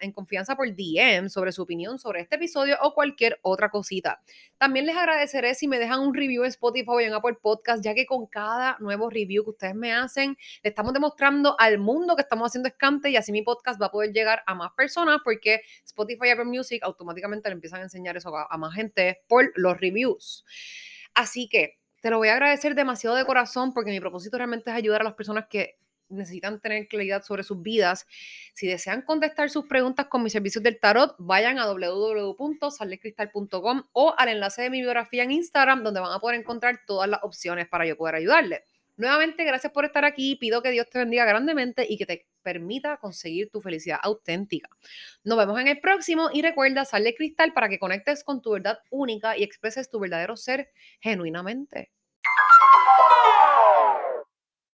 en 0.00 0.12
confianza 0.12 0.56
por 0.56 0.66
DM 0.66 1.28
sobre 1.28 1.52
su 1.52 1.60
opinión 1.60 1.98
sobre 1.98 2.22
este 2.22 2.36
episodio 2.36 2.78
o 2.80 2.94
cualquier 2.94 3.38
otra 3.42 3.68
cosita. 3.68 4.22
También 4.56 4.86
les 4.86 4.96
agradeceré 4.96 5.54
si 5.54 5.68
me 5.68 5.78
dejan 5.78 6.00
un 6.00 6.14
review 6.14 6.44
en 6.44 6.48
Spotify 6.48 6.88
o 6.88 7.00
en 7.00 7.12
Apple 7.12 7.36
Podcast, 7.42 7.84
ya 7.84 7.92
que 7.92 8.06
con 8.06 8.26
cada 8.26 8.77
nuevo 8.80 9.10
review 9.10 9.44
que 9.44 9.50
ustedes 9.50 9.74
me 9.74 9.92
hacen, 9.92 10.36
le 10.62 10.70
estamos 10.70 10.92
demostrando 10.92 11.56
al 11.58 11.78
mundo 11.78 12.16
que 12.16 12.22
estamos 12.22 12.48
haciendo 12.48 12.68
escante 12.68 13.10
y 13.10 13.16
así 13.16 13.32
mi 13.32 13.42
podcast 13.42 13.80
va 13.80 13.86
a 13.86 13.90
poder 13.90 14.12
llegar 14.12 14.42
a 14.46 14.54
más 14.54 14.72
personas 14.76 15.18
porque 15.24 15.62
Spotify 15.84 16.30
Apple 16.30 16.44
Music 16.44 16.82
automáticamente 16.82 17.48
le 17.48 17.54
empiezan 17.54 17.80
a 17.80 17.84
enseñar 17.84 18.16
eso 18.16 18.34
a 18.36 18.56
más 18.58 18.74
gente 18.74 19.22
por 19.28 19.52
los 19.56 19.78
reviews. 19.80 20.44
Así 21.14 21.48
que 21.48 21.78
te 22.00 22.10
lo 22.10 22.18
voy 22.18 22.28
a 22.28 22.34
agradecer 22.34 22.74
demasiado 22.74 23.16
de 23.16 23.24
corazón 23.24 23.72
porque 23.72 23.90
mi 23.90 24.00
propósito 24.00 24.36
realmente 24.36 24.70
es 24.70 24.76
ayudar 24.76 25.00
a 25.00 25.04
las 25.04 25.14
personas 25.14 25.46
que 25.50 25.78
necesitan 26.08 26.60
tener 26.60 26.88
claridad 26.88 27.22
sobre 27.22 27.42
sus 27.42 27.60
vidas. 27.62 28.06
Si 28.54 28.66
desean 28.66 29.02
contestar 29.02 29.50
sus 29.50 29.66
preguntas 29.66 30.06
con 30.06 30.22
mis 30.22 30.32
servicios 30.32 30.62
del 30.62 30.80
tarot, 30.80 31.14
vayan 31.18 31.58
a 31.58 31.66
www.sallecristal.com 31.66 33.82
o 33.92 34.14
al 34.16 34.28
enlace 34.28 34.62
de 34.62 34.70
mi 34.70 34.80
biografía 34.80 35.24
en 35.24 35.32
Instagram, 35.32 35.82
donde 35.82 36.00
van 36.00 36.12
a 36.12 36.20
poder 36.20 36.40
encontrar 36.40 36.80
todas 36.86 37.08
las 37.08 37.22
opciones 37.22 37.68
para 37.68 37.86
yo 37.86 37.96
poder 37.96 38.14
ayudarle. 38.16 38.64
Nuevamente, 38.98 39.44
gracias 39.44 39.72
por 39.72 39.84
estar 39.84 40.04
aquí. 40.04 40.34
Pido 40.34 40.60
que 40.60 40.72
Dios 40.72 40.90
te 40.90 40.98
bendiga 40.98 41.24
grandemente 41.24 41.86
y 41.88 41.96
que 41.96 42.04
te 42.04 42.26
permita 42.42 42.96
conseguir 42.96 43.48
tu 43.48 43.60
felicidad 43.60 44.00
auténtica. 44.02 44.68
Nos 45.22 45.38
vemos 45.38 45.60
en 45.60 45.68
el 45.68 45.78
próximo 45.78 46.30
y 46.32 46.42
recuerda, 46.42 46.84
sale 46.84 47.14
cristal 47.14 47.52
para 47.52 47.68
que 47.68 47.78
conectes 47.78 48.24
con 48.24 48.42
tu 48.42 48.50
verdad 48.50 48.80
única 48.90 49.38
y 49.38 49.44
expreses 49.44 49.88
tu 49.88 50.00
verdadero 50.00 50.36
ser 50.36 50.72
genuinamente. 50.98 51.92